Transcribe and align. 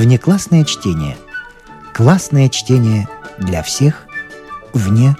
Внеклассное 0.00 0.64
чтение. 0.64 1.18
Классное 1.92 2.48
чтение 2.48 3.06
для 3.36 3.62
всех 3.62 4.06
вне 4.72 5.14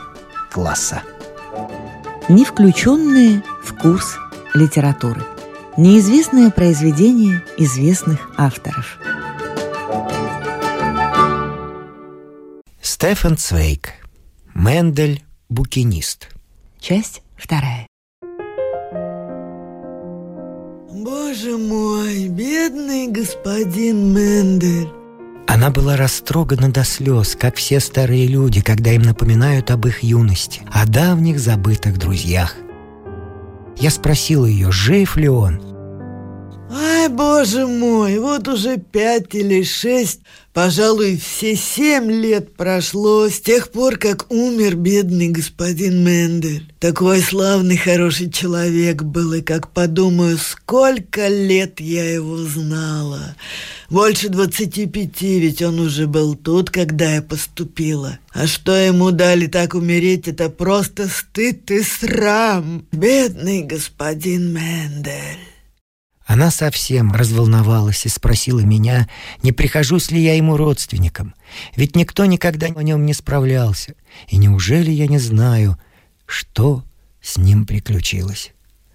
класса. 0.50 1.02
Не 2.30 2.46
включенные 2.46 3.42
в 3.62 3.76
курс 3.76 4.16
литературы. 4.54 5.22
Неизвестное 5.76 6.50
произведение 6.50 7.44
известных 7.58 8.30
авторов. 8.38 8.98
Стефан 12.80 13.36
Цвейк. 13.36 13.96
Мендель 14.54 15.22
«Букинист». 15.50 16.30
Часть 16.78 17.20
вторая. 17.36 17.89
Боже 21.30 21.56
мой, 21.56 22.26
бедный 22.26 23.06
господин 23.06 24.12
Мендель. 24.12 24.88
Она 25.46 25.70
была 25.70 25.96
растрогана 25.96 26.72
до 26.72 26.82
слез, 26.82 27.36
как 27.38 27.54
все 27.54 27.78
старые 27.78 28.26
люди, 28.26 28.60
когда 28.60 28.90
им 28.90 29.02
напоминают 29.02 29.70
об 29.70 29.86
их 29.86 30.02
юности, 30.02 30.62
о 30.72 30.86
давних 30.86 31.38
забытых 31.38 31.98
друзьях. 31.98 32.56
Я 33.76 33.90
спросил 33.90 34.44
ее, 34.44 34.72
жив 34.72 35.16
ли 35.16 35.28
он, 35.28 35.62
Ай, 36.72 37.08
боже 37.08 37.64
мой, 37.64 38.18
вот 38.18 38.48
уже 38.48 38.78
пять 38.78 39.32
или 39.32 39.62
шесть, 39.62 40.22
пожалуй, 40.52 41.16
все 41.16 41.56
семь 41.56 42.10
лет 42.10 42.54
прошло 42.54 43.28
с 43.28 43.40
тех 43.40 43.70
пор, 43.70 43.96
как 43.96 44.30
умер 44.30 44.76
бедный 44.76 45.28
господин 45.28 46.04
Мендель. 46.04 46.72
Такой 46.78 47.20
славный, 47.20 47.76
хороший 47.76 48.30
человек 48.30 49.02
был, 49.02 49.34
и 49.34 49.42
как 49.42 49.72
подумаю, 49.72 50.38
сколько 50.38 51.28
лет 51.28 51.80
я 51.80 52.10
его 52.12 52.38
знала. 52.38 53.36
Больше 53.90 54.28
двадцати 54.28 54.86
пяти, 54.86 55.40
ведь 55.40 55.62
он 55.62 55.80
уже 55.80 56.06
был 56.06 56.36
тут, 56.36 56.70
когда 56.70 57.16
я 57.16 57.22
поступила. 57.22 58.18
А 58.32 58.46
что 58.46 58.74
ему 58.74 59.10
дали 59.10 59.46
так 59.46 59.74
умереть, 59.74 60.28
это 60.28 60.48
просто 60.48 61.08
стыд 61.08 61.70
и 61.70 61.82
срам. 61.82 62.86
Бедный 62.92 63.62
господин 63.62 64.52
Мендель. 64.52 65.49
Она 66.30 66.52
совсем 66.52 67.10
разволновалась 67.12 68.06
и 68.06 68.08
спросила 68.08 68.60
меня, 68.60 69.08
не 69.42 69.50
прихожусь 69.50 70.12
ли 70.12 70.22
я 70.22 70.36
ему 70.36 70.56
родственником. 70.56 71.34
Ведь 71.74 71.96
никто 71.96 72.24
никогда 72.24 72.68
о 72.68 72.82
нем 72.84 73.04
не 73.04 73.14
справлялся. 73.14 73.94
И 74.28 74.36
неужели 74.36 74.92
я 74.92 75.08
не 75.08 75.18
знаю, 75.18 75.76
что 76.26 76.84
с 77.20 77.36
ним 77.36 77.66
приключилось? 77.66 78.52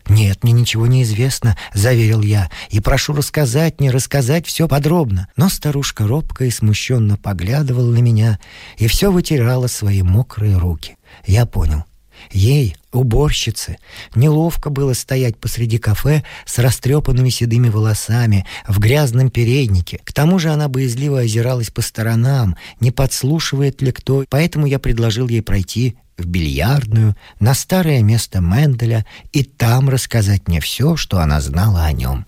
«Нет, 0.08 0.46
мне 0.46 0.54
ничего 0.54 0.88
не 0.88 1.04
известно»,— 1.04 1.58
заверил 1.74 2.22
я, 2.22 2.50
«и 2.70 2.80
прошу 2.80 3.12
рассказать 3.14 3.82
мне, 3.82 3.92
рассказать 3.92 4.48
все 4.48 4.70
подробно». 4.70 5.28
Но 5.36 5.50
старушка 5.50 6.08
робко 6.08 6.46
и 6.46 6.52
смущенно 6.52 7.18
поглядывала 7.18 7.92
на 7.92 8.00
меня 8.00 8.40
и 8.78 8.88
все 8.88 9.12
вытирала 9.12 9.68
свои 9.68 10.04
мокрые 10.04 10.58
руки. 10.58 10.96
Я 11.26 11.46
понял— 11.46 11.84
Ей, 12.32 12.76
уборщице, 12.96 13.78
неловко 14.16 14.70
было 14.70 14.94
стоять 14.94 15.38
посреди 15.38 15.78
кафе 15.78 16.24
с 16.46 16.60
растрепанными 16.60 17.30
седыми 17.30 17.70
волосами, 17.70 18.46
в 18.68 18.80
грязном 18.80 19.30
переднике. 19.30 20.00
К 20.04 20.14
тому 20.14 20.40
же 20.40 20.50
она 20.50 20.68
боязливо 20.68 21.20
озиралась 21.22 21.70
по 21.70 21.82
сторонам, 21.82 22.56
не 22.80 22.92
подслушивает 22.92 23.82
ли 23.82 23.92
кто, 23.92 24.26
поэтому 24.30 24.66
я 24.66 24.80
предложил 24.80 25.28
ей 25.28 25.42
пройти 25.42 25.98
в 26.18 26.26
бильярдную, 26.26 27.16
на 27.40 27.54
старое 27.54 28.02
место 28.02 28.40
Менделя 28.40 29.06
и 29.34 29.44
там 29.44 29.90
рассказать 29.90 30.48
мне 30.48 30.62
все, 30.62 30.96
что 30.96 31.20
она 31.20 31.42
знала 31.42 31.84
о 31.84 31.92
нем. 31.92 32.26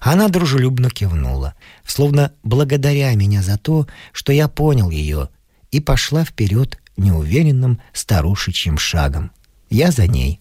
Она 0.00 0.28
дружелюбно 0.28 0.90
кивнула, 0.90 1.54
словно 1.84 2.32
благодаря 2.42 3.12
меня 3.14 3.42
за 3.42 3.58
то, 3.58 3.86
что 4.12 4.32
я 4.32 4.48
понял 4.48 4.90
ее, 4.90 5.28
и 5.70 5.80
пошла 5.80 6.24
вперед 6.24 6.78
неуверенным 6.96 7.80
старушечьим 7.92 8.78
шагом. 8.78 9.32
Я 9.72 9.90
за 9.90 10.06
ней. 10.06 10.38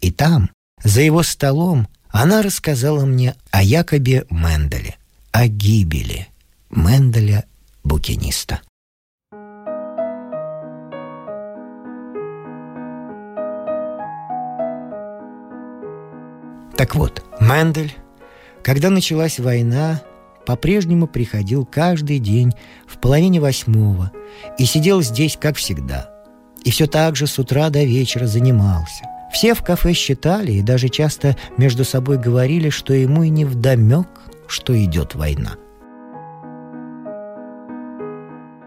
И 0.00 0.10
там, 0.10 0.50
за 0.82 1.02
его 1.02 1.22
столом, 1.22 1.86
она 2.10 2.42
рассказала 2.42 3.04
мне 3.04 3.36
о 3.52 3.62
Якобе 3.62 4.26
Менделе, 4.28 4.96
о 5.30 5.46
гибели 5.46 6.26
Менделя 6.68 7.44
букиниста. 7.84 8.60
Так 16.76 16.96
вот, 16.96 17.22
Мендель, 17.38 17.94
когда 18.64 18.90
началась 18.90 19.38
война, 19.38 20.02
по-прежнему 20.44 21.06
приходил 21.06 21.64
каждый 21.64 22.18
день 22.18 22.52
в 22.88 22.98
половине 22.98 23.38
восьмого 23.38 24.10
и 24.58 24.64
сидел 24.64 25.02
здесь, 25.02 25.38
как 25.40 25.54
всегда. 25.54 26.11
И 26.64 26.70
все 26.70 26.86
так 26.86 27.16
же 27.16 27.26
с 27.26 27.38
утра 27.38 27.70
до 27.70 27.82
вечера 27.84 28.26
занимался. 28.26 29.04
Все 29.32 29.54
в 29.54 29.62
кафе 29.62 29.94
считали 29.94 30.52
и 30.52 30.62
даже 30.62 30.88
часто 30.88 31.36
между 31.56 31.84
собой 31.84 32.18
говорили, 32.18 32.68
что 32.70 32.92
ему 32.92 33.22
и 33.22 33.30
не 33.30 33.44
вдомек, 33.44 34.08
что 34.46 34.72
идет 34.84 35.14
война. 35.14 35.56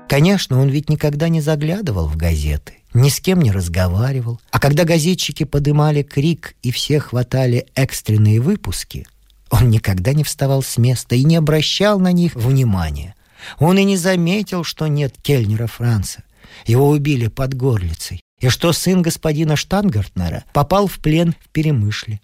Конечно, 0.09 0.59
он 0.59 0.69
ведь 0.69 0.89
никогда 0.89 1.29
не 1.29 1.41
заглядывал 1.41 2.07
в 2.07 2.15
газеты, 2.15 2.75
ни 2.93 3.09
с 3.09 3.19
кем 3.19 3.41
не 3.41 3.51
разговаривал. 3.51 4.39
А 4.51 4.59
когда 4.59 4.83
газетчики 4.83 5.43
подымали 5.43 6.03
крик 6.03 6.55
и 6.63 6.71
все 6.71 6.99
хватали 6.99 7.67
экстренные 7.75 8.39
выпуски, 8.39 9.07
он 9.49 9.69
никогда 9.69 10.13
не 10.13 10.23
вставал 10.23 10.63
с 10.63 10.77
места 10.77 11.15
и 11.15 11.23
не 11.23 11.35
обращал 11.35 11.99
на 11.99 12.11
них 12.11 12.35
внимания. 12.35 13.15
Он 13.59 13.77
и 13.77 13.83
не 13.83 13.97
заметил, 13.97 14.63
что 14.63 14.87
нет 14.87 15.15
Кельнера 15.21 15.67
Франца. 15.67 16.23
Его 16.65 16.89
убили 16.89 17.27
под 17.27 17.53
горлицей. 17.53 18.21
И 18.39 18.49
что 18.49 18.73
сын 18.73 19.01
господина 19.01 19.55
Штангартнера 19.55 20.43
попал 20.53 20.87
в 20.87 20.99
плен 20.99 21.33
в 21.39 21.49
Перемышле. 21.49 22.19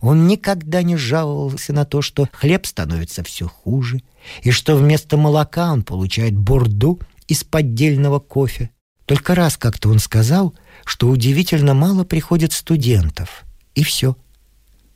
Он 0.00 0.26
никогда 0.26 0.82
не 0.82 0.96
жаловался 0.96 1.72
на 1.72 1.84
то, 1.84 2.02
что 2.02 2.28
хлеб 2.32 2.66
становится 2.66 3.22
все 3.22 3.46
хуже, 3.46 4.02
и 4.42 4.50
что 4.50 4.76
вместо 4.76 5.16
молока 5.16 5.72
он 5.72 5.82
получает 5.84 6.36
бурду 6.36 6.98
из 7.28 7.44
поддельного 7.44 8.18
кофе. 8.18 8.70
Только 9.06 9.34
раз 9.34 9.56
как-то 9.56 9.90
он 9.90 9.98
сказал, 9.98 10.54
что 10.84 11.08
удивительно 11.08 11.74
мало 11.74 12.04
приходит 12.04 12.52
студентов. 12.52 13.44
И 13.74 13.84
все. 13.84 14.16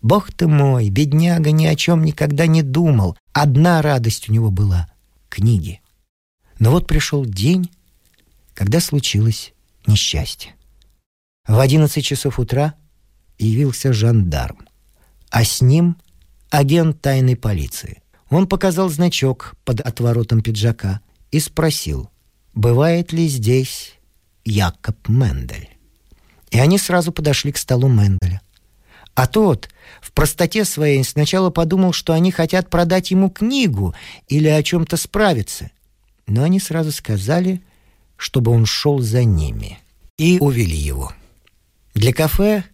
Бог 0.03 0.33
ты 0.33 0.47
мой, 0.47 0.91
бедняга 0.91 1.51
ни 1.51 1.67
о 1.67 1.77
чем 1.77 2.05
никогда 2.05 2.47
не 2.47 2.63
думал. 2.63 3.17
Одна 3.33 3.83
радость 3.83 4.29
у 4.29 4.33
него 4.33 4.51
была— 4.51 4.89
книги. 5.29 5.81
Но 6.59 6.71
вот 6.71 6.87
пришел 6.87 7.25
день, 7.25 7.71
когда 8.57 8.81
случилось 8.81 9.53
несчастье. 9.87 10.55
В 11.47 11.61
одиннадцать 11.61 12.07
часов 12.07 12.41
утра 12.41 12.75
явился 13.39 13.93
жандарм, 13.93 14.67
а 15.31 15.45
с 15.45 15.61
ним 15.61 15.97
агент 16.49 17.01
тайной 17.03 17.37
полиции. 17.37 18.03
Он 18.31 18.49
показал 18.49 18.89
значок 18.89 19.55
под 19.65 19.81
отворотом 19.81 20.41
пиджака 20.41 21.01
и 21.31 21.39
спросил, 21.39 22.11
бывает 22.55 23.13
ли 23.13 23.29
здесь 23.29 23.95
Якоб 24.45 25.07
Мендель. 25.07 25.69
И 26.51 26.59
они 26.59 26.79
сразу 26.79 27.13
подошли 27.13 27.53
к 27.53 27.59
столу 27.59 27.89
Менделя. 27.89 28.41
А 29.15 29.27
тот 29.27 29.69
в 30.01 30.13
простоте 30.13 30.65
своей 30.65 31.05
сначала 31.05 31.51
подумал, 31.51 31.93
что 31.93 32.15
они 32.15 32.33
хотят 32.33 32.71
продать 32.71 33.11
ему 33.11 33.29
книгу 33.29 33.95
или 34.29 34.49
о 34.49 34.63
чем-то 34.63 34.97
справиться. 34.97 35.71
Но 36.27 36.43
они 36.43 36.59
сразу 36.59 36.91
сказали, 36.91 37.63
чтобы 38.17 38.51
он 38.51 38.67
шел 38.67 39.01
за 39.01 39.25
ними. 39.25 39.79
И 40.19 40.39
увели 40.41 40.77
его. 40.77 41.13
Для 41.95 42.13
кафе 42.13 42.65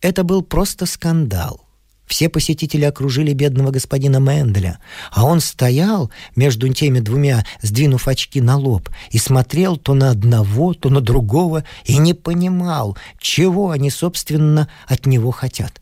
это 0.00 0.24
был 0.24 0.42
просто 0.42 0.86
скандал. 0.86 1.62
Все 2.06 2.28
посетители 2.28 2.84
окружили 2.84 3.32
бедного 3.32 3.70
господина 3.70 4.18
Менделя, 4.18 4.78
а 5.12 5.24
он 5.24 5.40
стоял 5.40 6.10
между 6.36 6.68
теми 6.68 7.00
двумя, 7.00 7.46
сдвинув 7.62 8.06
очки 8.06 8.40
на 8.40 8.56
лоб, 8.56 8.90
и 9.10 9.18
смотрел 9.18 9.76
то 9.78 9.94
на 9.94 10.10
одного, 10.10 10.74
то 10.74 10.90
на 10.90 11.00
другого, 11.00 11.64
и 11.84 11.96
не 11.96 12.12
понимал, 12.12 12.98
чего 13.18 13.70
они, 13.70 13.88
собственно, 13.88 14.68
от 14.86 15.06
него 15.06 15.30
хотят. 15.30 15.80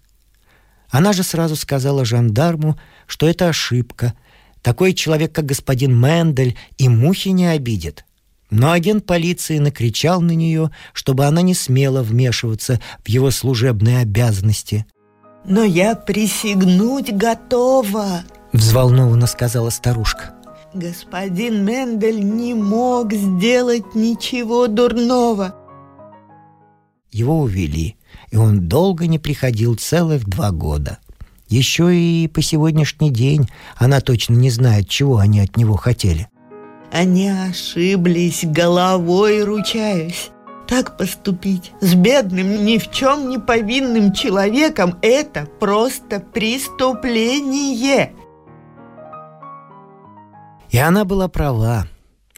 Она 0.89 1.13
же 1.13 1.23
сразу 1.23 1.57
сказала 1.57 2.05
жандарму, 2.05 2.79
что 3.07 3.29
это 3.29 3.49
ошибка. 3.49 4.15
Такой 4.63 4.93
человек, 4.93 5.33
как 5.33 5.47
господин 5.47 5.99
Мендель, 5.99 6.57
и 6.79 6.89
мухи 6.89 7.31
не 7.31 7.47
обидит. 7.47 8.05
Но 8.51 8.73
агент 8.73 9.07
полиции 9.07 9.59
накричал 9.59 10.21
на 10.21 10.33
нее, 10.33 10.71
чтобы 10.93 11.27
она 11.27 11.43
не 11.43 11.55
смела 11.55 12.03
вмешиваться 12.03 12.81
в 13.05 13.09
его 13.09 13.31
служебные 13.31 13.99
обязанности. 13.99 14.87
«Но 15.45 15.63
я 15.63 15.95
присягнуть 15.95 17.13
готова»,— 17.13 18.25
взволнованно 18.53 19.27
сказала 19.27 19.71
старушка. 19.71 20.35
«Господин 20.75 21.65
Мендель 21.65 22.23
не 22.23 22.55
мог 22.55 23.13
сделать 23.13 23.95
ничего 23.95 24.67
дурного». 24.67 25.55
Его 27.13 27.41
увели 27.41 27.97
и 28.31 28.37
он 28.37 28.69
долго 28.69 29.07
не 29.07 29.19
приходил 29.19 29.75
целых 29.75 30.27
два 30.27 30.51
года. 30.51 30.99
Еще 31.49 31.95
и 31.95 32.29
по 32.29 32.43
сегодняшний 32.43 33.11
день 33.11 33.49
она 33.77 34.01
точно 34.01 34.35
не 34.35 34.51
знает, 34.51 34.89
чего 34.89 35.19
они 35.19 35.41
от 35.41 35.57
него 35.57 35.77
хотели. 35.77 36.29
Они 36.93 37.29
ошиблись, 37.29 38.45
головой 38.45 39.45
ручаюсь. 39.45 40.31
Так 40.67 40.97
поступить 40.97 41.73
с 41.81 41.95
бедным, 41.95 42.65
ни 42.65 42.79
в 42.79 42.91
чем 42.91 43.29
не 43.29 43.39
повинным 43.39 44.13
человеком– 44.13 44.99
это 45.03 45.49
просто 45.59 46.21
преступление. 46.21 48.13
И 50.71 50.79
она 50.79 51.05
была 51.05 51.27
права, 51.27 51.87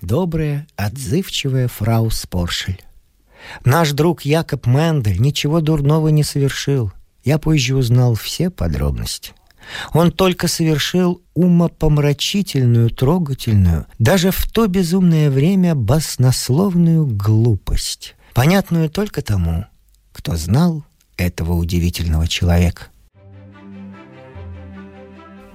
добрая, 0.01 0.67
отзывчивая 0.77 1.69
фрау 1.69 2.11
Споршель. 2.11 2.83
Наш 3.65 3.93
друг 3.93 4.23
Якоб 4.23 4.67
Мендель 4.67 5.21
ничего 5.21 5.61
дурного 5.61 6.09
не 6.09 6.23
совершил. 6.23 6.91
Я 7.25 7.39
позже 7.39 7.77
узнал 7.77 8.15
все 8.15 8.51
подробности. 8.51 9.33
Он 9.93 10.11
только 10.11 10.49
совершил 10.49 11.23
умопомрачительную, 11.35 12.91
трогательную, 12.91 13.87
даже 13.99 14.31
в 14.31 14.51
то 14.51 14.67
безумное 14.67 15.31
время 15.31 15.75
баснословную 15.75 17.07
глупость, 17.07 18.15
понятную 18.35 18.91
только 18.91 19.23
тому, 19.23 19.67
кто 20.13 20.37
знал 20.37 20.85
этого 21.17 21.55
удивительного 21.55 22.27
человека. 22.29 22.87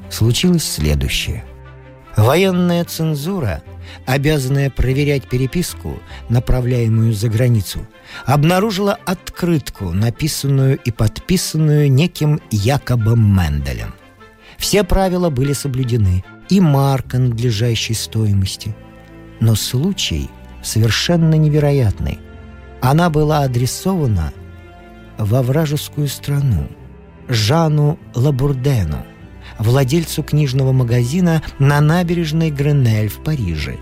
Случилось 0.09 0.63
следующее. 0.63 1.43
Военная 2.15 2.85
цензура– 2.85 3.61
обязанная 4.05 4.69
проверять 4.69 5.27
переписку, 5.27 5.99
направляемую 6.29 7.13
за 7.13 7.29
границу, 7.29 7.87
обнаружила 8.25 8.97
открытку, 9.05 9.91
написанную 9.91 10.77
и 10.77 10.91
подписанную 10.91 11.91
неким 11.91 12.41
Якобом 12.51 13.35
Менделем. 13.35 13.93
Все 14.57 14.83
правила 14.83 15.29
были 15.29 15.53
соблюдены, 15.53 16.23
и 16.49 16.61
марка 16.61 17.19
надлежащей 17.19 17.93
стоимости. 17.93 18.73
Но 19.39 19.55
случай 19.55 20.29
совершенно 20.63 21.35
невероятный. 21.35 22.19
Она 22.81 23.09
была 23.09 23.43
адресована 23.43 24.33
во 25.17 25.41
вражескую 25.41 26.07
страну, 26.07 26.67
Жану 27.27 27.99
Лабурдену– 28.15 29.05
владельцу 29.59 30.23
книжного 30.23 30.71
магазина 30.71 31.43
на 31.59 31.81
набережной 31.81 32.51
Гренель 32.51 33.09
в 33.09 33.23
Париже. 33.23 33.77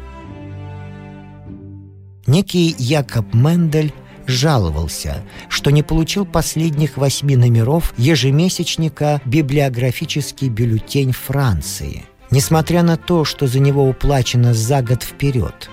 Некий 2.27 2.75
Якоб 2.79 3.33
Мендель 3.33 3.93
жаловался, 4.27 5.23
что 5.49 5.71
не 5.71 5.83
получил 5.83 6.25
последних 6.25 6.97
восьми 6.97 7.35
номеров 7.35 7.93
ежемесячника 7.97 9.21
«Библиографический 9.25 10.49
бюллетень 10.49 11.11
Франции», 11.11 12.05
несмотря 12.31 12.81
на 12.81 12.97
то, 12.97 13.25
что 13.25 13.47
за 13.47 13.59
него 13.59 13.87
уплачено 13.87 14.53
за 14.53 14.81
год 14.81 15.03
вперед. 15.03 15.69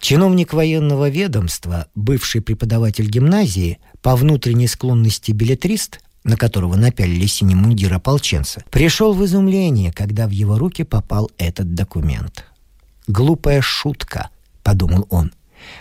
Чиновник 0.00 0.54
военного 0.54 1.10
ведомства, 1.10 1.86
бывший 1.94 2.40
преподаватель 2.40 3.06
гимназии, 3.06 3.78
по 4.00 4.16
внутренней 4.16 4.66
склонности 4.66 5.32
билетрист, 5.32 6.00
на 6.24 6.36
которого 6.36 6.76
напялили 6.76 7.26
синий 7.26 7.54
мундир 7.54 7.92
ополченца, 7.94 8.62
пришел 8.70 9.14
в 9.14 9.24
изумление, 9.24 9.92
когда 9.92 10.26
в 10.26 10.30
его 10.30 10.58
руки 10.58 10.84
попал 10.84 11.30
этот 11.38 11.74
документ. 11.74 12.44
«Глупая 13.06 13.60
шутка»,— 13.60 14.30
подумал 14.62 15.06
он. 15.10 15.32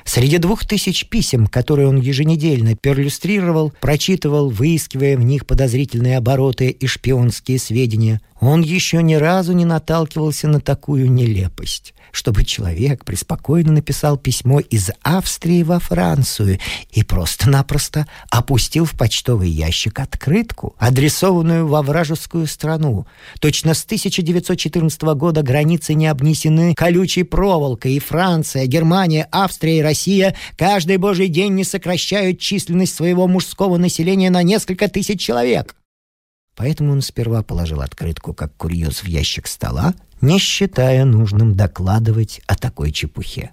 Среди 0.04 0.38
двух 0.38 0.66
тысяч 0.66 1.08
писем, 1.08 1.48
которые 1.48 1.88
он 1.88 1.98
еженедельно 1.98 2.76
перлюстрировал, 2.76 3.74
прочитывал, 3.80 4.50
выискивая 4.50 5.18
в 5.18 5.24
них 5.24 5.46
подозрительные 5.46 6.18
обороты 6.18 6.70
и 6.70 6.88
шпионские 6.88 7.60
сведения, 7.60 8.22
он 8.40 8.62
еще 8.62 9.02
ни 9.04 9.16
разу 9.16 9.54
не 9.54 9.66
наталкивался 9.66 10.48
на 10.48 10.62
такую 10.62 11.12
нелепость 11.12 11.94
чтобы 12.12 12.44
человек 12.44 13.06
преспокойно 13.06 13.72
написал 13.72 14.18
письмо 14.18 14.60
из 14.60 14.90
Австрии 15.04 15.64
во 15.64 15.80
Францию 15.80 16.60
и 16.92 17.04
просто-напросто 17.04 18.08
опустил 18.30 18.86
в 18.86 18.98
почтовый 18.98 19.50
ящик 19.50 20.00
открытку, 20.00 20.76
адресованную 20.78 21.68
во 21.68 21.82
вражескую 21.82 22.48
страну. 22.48 23.06
Точно 23.40 23.74
с 23.74 23.84
1914 23.86 25.02
года 25.02 25.42
границы 25.42 25.94
не 25.94 26.08
обнесены 26.08 26.74
колючей 26.76 27.24
проволокой, 27.24 27.94
и 27.94 28.00
Франция, 28.00 28.66
Германия, 28.66 29.28
Австрия 29.32 29.80
и 29.80 29.82
Россия 29.82 30.36
каждый 30.58 30.98
божий 30.98 31.28
день 31.28 31.54
не 31.54 31.64
сокращают 31.64 32.40
численность 32.40 32.96
своего 32.96 33.28
мужского 33.28 33.78
населения 33.78 34.30
на 34.30 34.44
несколько 34.44 34.88
тысяч 34.88 35.22
человек. 35.22 35.76
Поэтому 36.60 36.92
он 36.92 37.02
сперва 37.02 37.42
положил 37.42 37.80
открытку 37.80 38.34
как 38.34 38.54
курьез 38.58 39.02
в 39.02 39.06
ящик 39.06 39.48
стола, 39.48 39.94
не 40.20 40.40
считая 40.40 41.06
нужным 41.06 41.56
докладывать 41.56 42.42
о 42.48 42.56
такой 42.56 42.92
чепухе. 42.92 43.52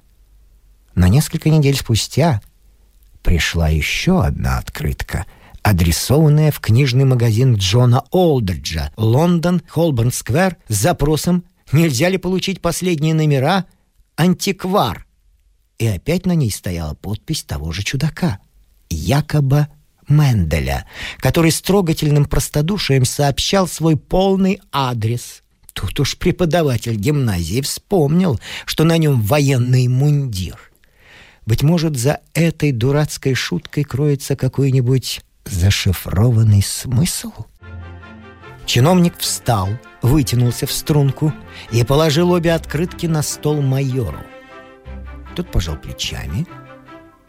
Но 0.96 1.06
несколько 1.06 1.48
недель 1.48 1.76
спустя 1.76 2.40
пришла 3.22 3.68
еще 3.68 4.24
одна 4.24 4.58
открытка, 4.58 5.24
адресованная 5.62 6.50
в 6.50 6.58
книжный 6.58 7.04
магазин 7.04 7.54
Джона 7.54 8.02
Олдриджа, 8.10 8.90
Лондон, 8.96 9.62
Холборн-сквер, 9.68 10.56
с 10.66 10.74
запросом 10.74 11.44
«Нельзя 11.70 12.08
ли 12.08 12.18
получить 12.18 12.60
последние 12.60 13.14
номера? 13.14 13.66
Антиквар». 14.16 15.06
И 15.78 15.86
опять 15.86 16.26
на 16.26 16.32
ней 16.32 16.50
стояла 16.50 16.94
подпись 16.94 17.44
того 17.44 17.70
же 17.70 17.84
чудака, 17.84 18.40
якобы 18.90 19.68
Менделя, 20.08 20.86
который 21.18 21.50
с 21.50 21.60
трогательным 21.60 22.26
простодушием 22.26 23.04
сообщал 23.04 23.66
свой 23.66 23.96
полный 23.96 24.60
адрес. 24.72 25.42
Тут 25.72 26.00
уж 26.00 26.16
преподаватель 26.16 26.94
гимназии 26.94 27.60
вспомнил, 27.60 28.40
что 28.64 28.84
на 28.84 28.96
нем 28.96 29.20
военный 29.20 29.88
мундир. 29.88 30.58
Быть 31.44 31.62
может, 31.62 31.96
за 31.96 32.20
этой 32.34 32.72
дурацкой 32.72 33.34
шуткой 33.34 33.84
кроется 33.84 34.36
какой-нибудь 34.36 35.20
зашифрованный 35.44 36.62
смысл? 36.62 37.32
Чиновник 38.64 39.16
встал, 39.18 39.68
вытянулся 40.02 40.66
в 40.66 40.72
струнку 40.72 41.32
и 41.70 41.84
положил 41.84 42.32
обе 42.32 42.52
открытки 42.52 43.06
на 43.06 43.22
стол 43.22 43.62
майору. 43.62 44.20
Тот 45.36 45.52
пожал 45.52 45.76
плечами. 45.76 46.46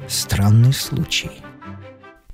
Странный 0.08 0.74
случай. 0.74 1.30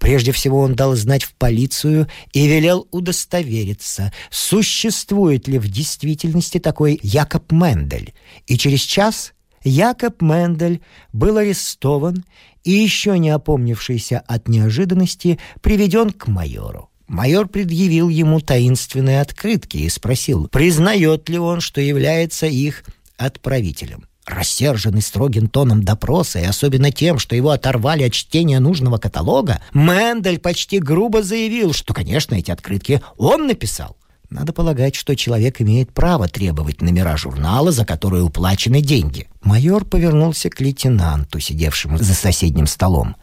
Прежде 0.04 0.34
всего 0.34 0.60
он 0.60 0.76
дал 0.76 0.98
знать 0.98 1.24
в 1.24 1.34
полицию 1.34 2.10
и 2.34 2.46
велел 2.46 2.90
удостовериться, 2.92 4.12
существует 4.30 5.48
ли 5.48 5.58
в 5.58 5.70
действительности 5.70 6.60
такой 6.60 7.00
Якоб 7.02 7.54
Мендель. 7.54 8.14
И 8.46 8.58
через 8.58 8.82
час 8.82 9.32
Якоб 9.64 10.22
Мендель 10.22 10.82
был 11.14 11.38
арестован 11.38 12.26
и, 12.66 12.72
еще 12.72 13.18
не 13.18 13.30
опомнившийся 13.30 14.20
от 14.20 14.50
неожиданности, 14.50 15.40
приведен 15.62 16.12
к 16.12 16.28
майору. 16.28 16.90
Майор 17.08 17.48
предъявил 17.48 18.10
ему 18.10 18.42
таинственные 18.42 19.22
открытки 19.22 19.78
и 19.78 19.88
спросил, 19.88 20.50
признает 20.50 21.30
ли 21.30 21.40
он, 21.40 21.62
что 21.62 21.80
является 21.80 22.46
их 22.46 22.84
отправителем. 23.16 24.04
Рассерженный 24.26 25.02
строгим 25.02 25.50
тоном 25.50 25.84
допроса 25.84 26.40
и 26.40 26.46
особенно 26.46 26.92
тем, 26.92 27.20
что 27.20 27.36
его 27.36 27.50
оторвали 27.50 28.04
от 28.04 28.14
чтения 28.14 28.60
нужного 28.60 28.98
каталога, 28.98 29.62
Мендель 29.74 30.40
почти 30.40 30.80
грубо 30.80 31.24
заявил, 31.24 31.74
что, 31.74 31.94
конечно, 31.94 32.36
эти 32.36 32.50
открытки 32.50 33.02
он 33.18 33.48
написал. 33.48 33.98
Надо 34.30 34.52
полагать, 34.52 34.96
что 34.96 35.16
человек 35.16 35.62
имеет 35.62 35.94
право 35.94 36.28
требовать 36.28 36.82
номера 36.82 37.18
журнала, 37.18 37.72
за 37.72 37.86
которые 37.86 38.24
уплачены 38.24 38.82
деньги. 38.82 39.28
Майор 39.44 39.86
повернулся 39.86 40.50
к 40.50 40.60
лейтенанту, 40.60 41.40
сидевшему 41.40 42.00
за 42.00 42.16
соседним 42.16 42.66
столом. 42.66 43.16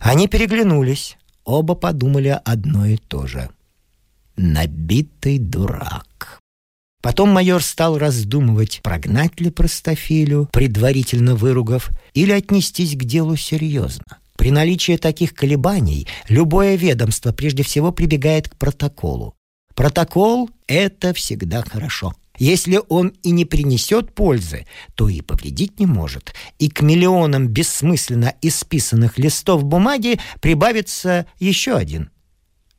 Они 0.00 0.28
переглянулись. 0.28 1.16
Оба 1.44 1.74
подумали 1.74 2.38
одно 2.44 2.86
и 2.86 2.96
то 2.96 3.26
же. 3.26 3.50
«Набитый 4.36 5.38
дурак». 5.38 6.41
Потом 7.02 7.30
майор 7.30 7.62
стал 7.62 7.98
раздумывать, 7.98 8.80
прогнать 8.82 9.40
ли 9.40 9.50
простофилю, 9.50 10.48
предварительно 10.52 11.34
выругав, 11.34 11.90
или 12.14 12.30
отнестись 12.30 12.96
к 12.96 13.04
делу 13.04 13.36
серьезно. 13.36 14.04
При 14.36 14.52
наличии 14.52 14.96
таких 14.96 15.34
колебаний 15.34 16.06
любое 16.28 16.76
ведомство 16.76 17.32
прежде 17.32 17.64
всего 17.64 17.90
прибегает 17.90 18.48
к 18.48 18.56
протоколу. 18.56 19.34
Протокол— 19.74 20.48
это 20.68 21.12
всегда 21.12 21.62
хорошо. 21.62 22.14
Если 22.38 22.80
он 22.88 23.08
и 23.22 23.30
не 23.30 23.44
принесет 23.44 24.14
пользы, 24.14 24.66
то 24.94 25.08
и 25.08 25.20
повредить 25.20 25.80
не 25.80 25.86
может, 25.86 26.34
и 26.58 26.70
к 26.70 26.82
миллионам 26.82 27.48
бессмысленно 27.48 28.34
исписанных 28.42 29.18
листов 29.18 29.64
бумаги 29.64 30.20
прибавится 30.40 31.26
еще 31.38 31.76
один. 31.76 32.10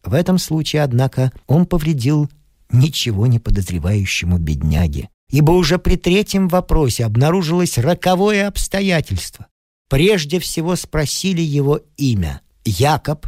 В 0.04 0.14
этом 0.14 0.38
случае, 0.38 0.84
однако, 0.84 1.32
он 1.48 1.66
повредил 1.66 2.30
ничего 2.74 3.28
не 3.28 3.40
подозревающему 3.40 4.38
бедняге, 4.38 5.10
ибо 5.30 5.52
уже 5.52 5.78
при 5.78 5.96
третьем 5.96 6.48
вопросе 6.48 7.06
обнаружилось 7.06 7.78
роковое 7.78 8.48
обстоятельство. 8.48 9.48
Прежде 9.90 10.40
всего 10.40 10.76
спросили 10.76 11.42
его 11.42 11.80
имя. 11.98 12.42
Якоб, 12.66 13.28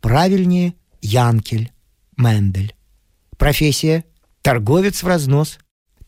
правильнее 0.00 0.74
Янкель, 1.02 1.72
Мендель. 2.16 2.74
Профессия– 3.36 4.04
торговец 4.42 5.02
в 5.02 5.06
разнос. 5.06 5.58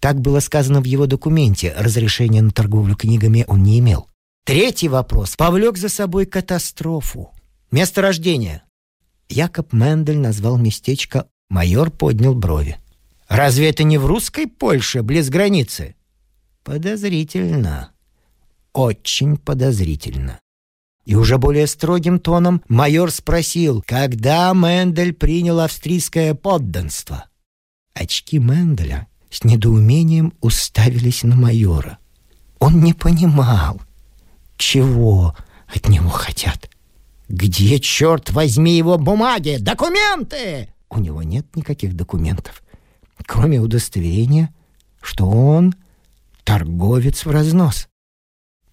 Так 0.00 0.20
было 0.20 0.40
сказано 0.40 0.80
в 0.80 0.84
его 0.84 1.06
документе. 1.06 1.74
Разрешения 1.76 2.40
на 2.40 2.50
торговлю 2.50 2.96
книгами 2.96 3.44
он 3.48 3.62
не 3.62 3.78
имел. 3.80 4.08
Третий 4.44 4.88
вопрос 4.88 5.36
повлек 5.36 5.76
за 5.76 5.88
собой 5.88 6.24
катастрофу. 6.24 7.32
Место 7.70 8.00
рождения. 8.00 8.62
Якоб 9.28 9.72
Мендель 9.72 10.18
назвал 10.18 10.56
местечко. 10.56 11.28
Майор 11.48 11.90
поднял 11.90 12.34
брови. 12.34 12.76
«Разве 13.28 13.70
это 13.70 13.84
не 13.84 13.98
в 13.98 14.06
русской 14.06 14.46
Польше, 14.46 15.02
близ 15.02 15.28
границы?» 15.28 15.96
«Подозрительно. 16.62 17.92
Очень 18.72 19.36
подозрительно». 19.36 20.40
И 21.04 21.14
уже 21.14 21.38
более 21.38 21.66
строгим 21.66 22.20
тоном 22.20 22.62
майор 22.68 23.10
спросил, 23.10 23.82
когда 23.86 24.52
Мендель 24.52 25.14
принял 25.14 25.60
австрийское 25.60 26.34
подданство. 26.34 27.24
Очки 27.94 28.38
Менделя 28.38 29.06
с 29.30 29.42
недоумением 29.44 30.34
уставились 30.40 31.22
на 31.22 31.34
майора. 31.34 31.98
Он 32.58 32.82
не 32.82 32.92
понимал, 32.92 33.80
чего 34.58 35.34
от 35.66 35.88
него 35.88 36.10
хотят. 36.10 36.70
«Где, 37.28 37.78
черт 37.78 38.30
возьми, 38.30 38.76
его 38.76 38.98
бумаги? 38.98 39.56
Документы!» 39.58 40.68
У 40.90 40.98
него 40.98 41.22
нет 41.22 41.54
никаких 41.54 41.94
документов, 41.94 42.62
кроме 43.26 43.60
удостоверения, 43.60 44.54
что 45.00 45.28
он 45.28 45.74
торговец 46.44 47.24
в 47.24 47.30
разнос. 47.30 47.88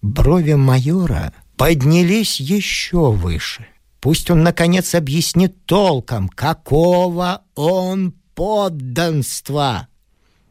Брови 0.02 0.54
майора 0.54 1.32
поднялись 1.56 2.40
еще 2.40 3.10
выше. 3.10 3.66
Пусть 4.00 4.30
он, 4.30 4.42
наконец, 4.42 4.94
объяснит 4.94 5.64
толком, 5.66 6.28
какого 6.28 7.42
он 7.54 8.14
подданства. 8.34 9.88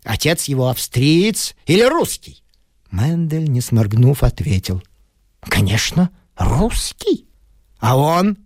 Отец 0.03 0.45
его 0.45 0.69
австриец 0.69 1.55
или 1.65 1.83
русский? 1.83 2.43
Мендель, 2.91 3.49
не 3.49 3.61
сморгнув, 3.61 4.23
ответил. 4.23 4.83
Конечно, 5.41 6.09
русский. 6.37 7.27
А 7.79 7.97
он? 7.97 8.37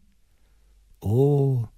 О, 1.02 1.70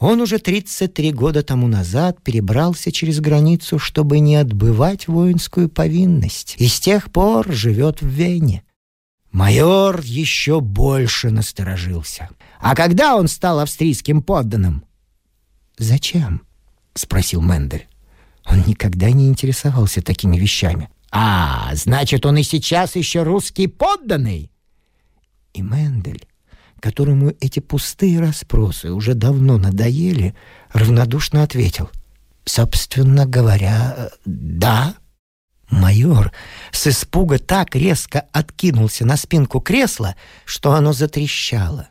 он 0.00 0.22
уже 0.22 0.38
33 0.38 1.12
года 1.12 1.42
тому 1.42 1.68
назад 1.68 2.22
перебрался 2.22 2.90
через 2.90 3.20
границу, 3.20 3.78
чтобы 3.78 4.18
не 4.18 4.36
отбывать 4.36 5.06
воинскую 5.08 5.68
повинность, 5.68 6.56
и 6.58 6.66
с 6.68 6.80
тех 6.80 7.12
пор 7.12 7.52
живет 7.52 8.00
в 8.00 8.06
Вене. 8.06 8.64
Майор 9.30 10.00
еще 10.00 10.60
больше 10.60 11.30
насторожился. 11.30 12.30
А 12.60 12.74
когда 12.74 13.14
он 13.14 13.28
стал 13.28 13.60
австрийским 13.60 14.22
подданным? 14.22 14.84
«Зачем?»— 15.76 16.42
спросил 16.94 17.42
Мендель. 17.42 17.86
Он 18.46 18.64
никогда 18.66 19.10
не 19.10 19.28
интересовался 19.28 20.00
такими 20.00 20.38
вещами. 20.38 20.88
«А, 21.12 21.74
значит, 21.74 22.24
он 22.24 22.38
и 22.38 22.42
сейчас 22.42 22.96
еще 22.96 23.22
русский 23.22 23.66
подданный?» 23.66 24.50
И 25.52 25.60
Мендель, 25.60 26.24
которому 26.80 27.32
эти 27.40 27.60
пустые 27.60 28.20
расспросы 28.20 28.90
уже 28.90 29.14
давно 29.14 29.58
надоели, 29.58 30.34
равнодушно 30.72 31.42
ответил. 31.42 31.90
«Собственно 32.44 33.26
говоря, 33.26 34.10
да». 34.24 34.94
Майор 35.68 36.32
с 36.72 36.88
испуга 36.88 37.38
так 37.38 37.76
резко 37.76 38.24
откинулся 38.32 39.06
на 39.06 39.16
спинку 39.16 39.60
кресла, 39.60 40.16
что 40.44 40.72
оно 40.72 40.92
затрещало. 40.92 41.88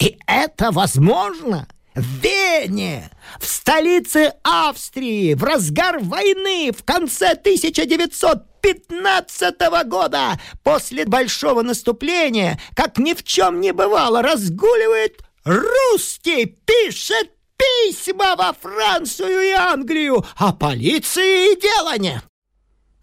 «И 0.00 0.18
это 0.26 0.72
возможно?» 0.72 1.68
В 1.94 2.02
Вене, 2.22 3.10
в 3.40 3.46
столице 3.46 4.34
Австрии, 4.44 5.34
в 5.34 5.42
разгар 5.42 5.98
войны 5.98 6.70
в 6.72 6.84
конце 6.84 7.32
1915 7.32 9.54
года, 9.86 10.38
после 10.62 11.04
большого 11.04 11.62
наступления, 11.62 12.60
как 12.74 12.98
ни 12.98 13.14
в 13.14 13.24
чем 13.24 13.60
не 13.60 13.72
бывало, 13.72 14.22
разгуливает 14.22 15.24
русский, 15.44 16.46
пишет 16.46 17.32
письма 17.56 18.36
во 18.36 18.52
Францию 18.52 19.40
и 19.40 19.50
Англию, 19.50 20.24
а 20.36 20.52
полиции 20.52 21.52
и 21.52 21.60
дела 21.60 21.98
нет. 21.98 22.22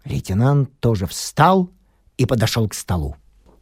Лейтенант 0.04 0.80
тоже 0.80 1.06
встал 1.06 1.70
и 2.16 2.24
подошел 2.24 2.66
к 2.68 2.74
столу. 2.74 3.16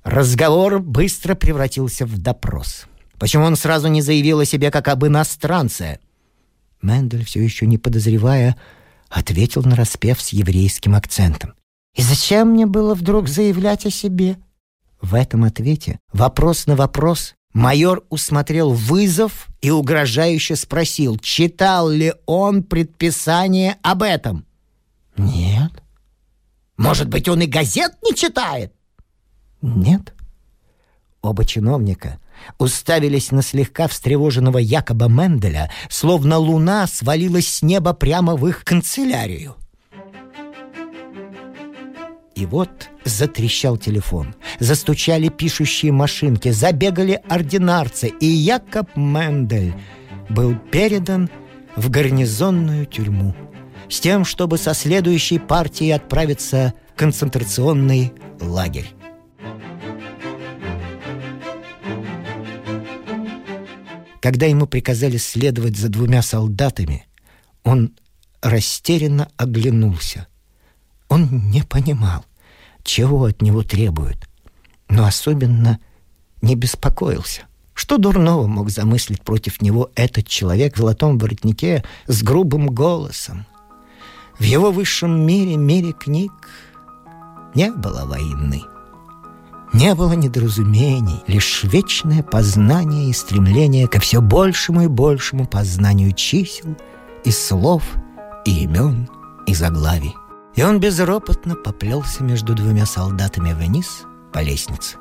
Разговор 0.04 0.78
быстро 0.78 1.34
превратился 1.34 2.06
в 2.06 2.16
допрос. 2.18 2.86
Почему 3.18 3.44
он 3.44 3.56
сразу 3.56 3.88
не 3.88 4.02
заявил 4.02 4.40
о 4.40 4.44
себе 4.44 4.70
как 4.70 4.88
об 4.88 5.06
иностранце? 5.06 6.00
Мендель, 6.82 7.24
все 7.24 7.42
еще 7.42 7.66
не 7.66 7.78
подозревая, 7.78 8.56
ответил 9.08 9.62
на 9.62 9.76
распев 9.76 10.20
с 10.20 10.30
еврейским 10.30 10.94
акцентом. 10.94 11.54
«И 11.94 12.02
зачем 12.02 12.50
мне 12.50 12.66
было 12.66 12.94
вдруг 12.94 13.28
заявлять 13.28 13.86
о 13.86 13.90
себе?» 13.90 14.36
В 15.00 15.14
этом 15.14 15.44
ответе, 15.44 15.98
вопрос 16.12 16.66
на 16.66 16.76
вопрос, 16.76 17.34
майор 17.52 18.04
усмотрел 18.10 18.72
вызов 18.72 19.48
и 19.62 19.70
угрожающе 19.70 20.56
спросил, 20.56 21.18
читал 21.18 21.88
ли 21.88 22.12
он 22.26 22.62
предписание 22.62 23.76
об 23.82 24.02
этом. 24.02 24.44
«Нет». 25.16 25.72
«Может 26.76 27.08
быть, 27.08 27.26
он 27.28 27.40
и 27.40 27.46
газет 27.46 27.92
не 28.04 28.14
читает?» 28.14 28.74
«Нет». 29.62 30.12
Оба 31.22 31.46
чиновника 31.46 32.20
уставились 32.58 33.30
на 33.32 33.42
слегка 33.42 33.88
встревоженного 33.88 34.58
Якоба 34.58 35.08
Менделя, 35.08 35.70
словно 35.88 36.38
луна 36.38 36.86
свалилась 36.86 37.48
с 37.48 37.62
неба 37.62 37.92
прямо 37.92 38.36
в 38.36 38.46
их 38.46 38.64
канцелярию. 38.64 39.56
И 42.34 42.44
вот 42.44 42.90
затрещал 43.04 43.78
телефон, 43.78 44.34
застучали 44.60 45.28
пишущие 45.28 45.90
машинки, 45.90 46.50
забегали 46.50 47.20
ординарцы, 47.28 48.08
и 48.08 48.26
Якоб 48.26 48.94
Мендель 48.94 49.74
был 50.28 50.54
передан 50.70 51.30
в 51.76 51.88
гарнизонную 51.88 52.84
тюрьму 52.86 53.34
с 53.88 54.00
тем, 54.00 54.24
чтобы 54.24 54.58
со 54.58 54.74
следующей 54.74 55.38
партией 55.38 55.94
отправиться 55.94 56.74
в 56.92 56.98
концентрационный 56.98 58.12
лагерь. 58.40 58.95
Когда 64.26 64.46
ему 64.46 64.66
приказали 64.66 65.18
следовать 65.18 65.76
за 65.76 65.88
двумя 65.88 66.20
солдатами, 66.20 67.06
он 67.62 67.92
растерянно 68.42 69.28
оглянулся. 69.36 70.26
Он 71.08 71.48
не 71.52 71.62
понимал, 71.62 72.24
чего 72.82 73.26
от 73.26 73.40
него 73.40 73.62
требуют, 73.62 74.28
но 74.88 75.06
особенно 75.06 75.78
не 76.42 76.56
беспокоился. 76.56 77.42
Что 77.72 77.98
дурного 77.98 78.48
мог 78.48 78.68
замыслить 78.68 79.22
против 79.22 79.62
него 79.62 79.92
этот 79.94 80.26
человек 80.26 80.74
в 80.74 80.78
золотом 80.78 81.18
воротнике 81.18 81.84
с 82.08 82.20
грубым 82.24 82.66
голосом? 82.66 83.46
В 84.40 84.42
его 84.42 84.72
высшем 84.72 85.24
мире, 85.24 85.54
мире 85.54 85.92
книг, 85.92 86.32
не 87.54 87.70
было 87.70 88.04
войны— 88.06 88.64
не 89.76 89.94
было 89.94 90.14
недоразумений, 90.14 91.22
лишь 91.26 91.64
вечное 91.64 92.22
познание 92.22 93.10
и 93.10 93.12
стремление 93.12 93.86
ко 93.86 94.00
все 94.00 94.22
большему 94.22 94.84
и 94.84 94.86
большему 94.86 95.46
познанию 95.46 96.12
чисел 96.12 96.76
и 97.24 97.30
слов, 97.30 97.82
и 98.46 98.62
имен, 98.64 99.08
и 99.46 99.54
заглавий. 99.54 100.14
И 100.54 100.62
он 100.62 100.80
безропотно 100.80 101.56
поплелся 101.56 102.24
между 102.24 102.54
двумя 102.54 102.86
солдатами 102.86 103.52
вниз 103.52 104.04
по 104.32 104.38
лестнице. 104.38 104.96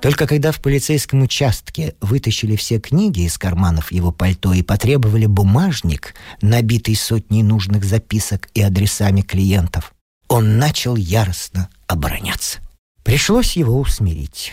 Только 0.00 0.26
когда 0.26 0.50
в 0.50 0.60
полицейском 0.60 1.22
участке 1.22 1.94
вытащили 2.00 2.56
все 2.56 2.80
книги 2.80 3.20
из 3.20 3.36
карманов 3.36 3.92
его 3.92 4.12
пальто 4.12 4.54
и 4.54 4.62
потребовали 4.62 5.26
бумажник, 5.26 6.14
набитый 6.40 6.96
сотней 6.96 7.42
нужных 7.42 7.84
записок 7.84 8.48
и 8.54 8.62
адресами 8.62 9.20
клиентов, 9.20 9.92
он 10.28 10.58
начал 10.58 10.96
яростно 10.96 11.68
обороняться. 11.86 12.60
Пришлось 13.04 13.56
его 13.56 13.78
усмирить. 13.78 14.52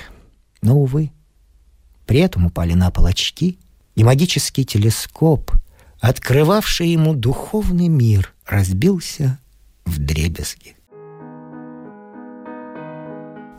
Но, 0.62 0.77
увы, 0.77 1.12
при 2.06 2.20
этом 2.20 2.48
упали 2.48 2.74
на 2.74 2.92
пол 2.92 3.06
очки, 3.06 3.58
и 3.96 4.04
магический 4.04 4.66
телескоп, 4.66 5.51
открывавший 6.00 6.89
ему 6.89 7.13
духовный 7.13 7.88
мир, 7.88 8.34
разбился 8.46 9.39
в 9.86 9.98
дребезги. 9.98 10.75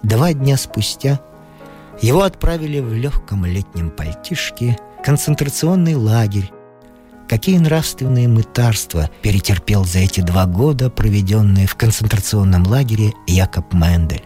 Два 0.03 0.33
дня 0.33 0.57
спустя 0.57 1.21
его 2.01 2.23
отправили 2.23 2.81
в 2.81 2.93
легком 2.93 3.45
летнем 3.45 3.91
пальтишке 3.91 4.79
концентрационный 5.05 5.95
лагерь. 5.95 6.51
Какие 7.29 7.59
нравственные 7.59 8.27
мытарства 8.29 9.11
перетерпел 9.23 9.85
за 9.85 9.99
эти 9.99 10.21
два 10.21 10.47
года, 10.47 10.89
проведенные 10.91 11.67
в 11.67 11.75
концентрационном 11.75 12.67
лагере 12.67 13.13
Якоб 13.27 13.75
Мендель. 13.75 14.23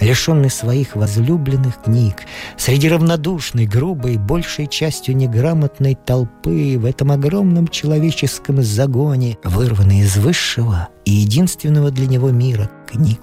лишенный 0.00 0.50
своих 0.50 0.96
возлюбленных 0.96 1.82
книг, 1.82 2.24
среди 2.56 2.88
равнодушной, 2.88 3.66
грубой, 3.66 4.18
большей 4.18 4.66
частью 4.66 5.16
неграмотной 5.16 5.94
толпы 5.94 6.76
в 6.78 6.84
этом 6.84 7.12
огромном 7.12 7.68
человеческом 7.68 8.60
загоне, 8.62 9.38
вырванный 9.44 10.00
из 10.00 10.16
высшего 10.16 10.88
и 11.04 11.12
единственного 11.12 11.90
для 11.90 12.06
него 12.06 12.30
мира 12.30 12.70
книг. 12.86 13.20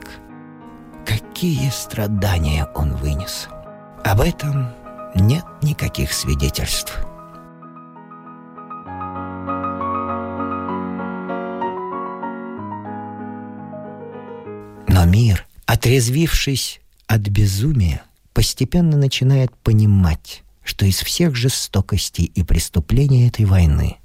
Какие 1.06 1.70
страдания 1.70 2.68
он 2.74 2.96
вынес! 2.96 3.50
Об 4.04 4.20
этом 4.22 4.70
нет 5.16 5.46
никаких 5.62 6.12
свидетельств. 6.12 6.98
Но 14.88 15.06
мир, 15.06 15.46
отрезвившись 15.66 16.82
от 17.08 17.22
безумия, 17.22 18.04
постепенно 18.34 18.98
начинает 18.98 19.56
понимать, 19.58 20.44
что 20.64 20.86
из 20.86 20.98
всех 20.98 21.36
жестокостей 21.36 22.26
и 22.26 22.44
преступлений 22.44 23.28
этой 23.28 23.46
войны 23.46 23.98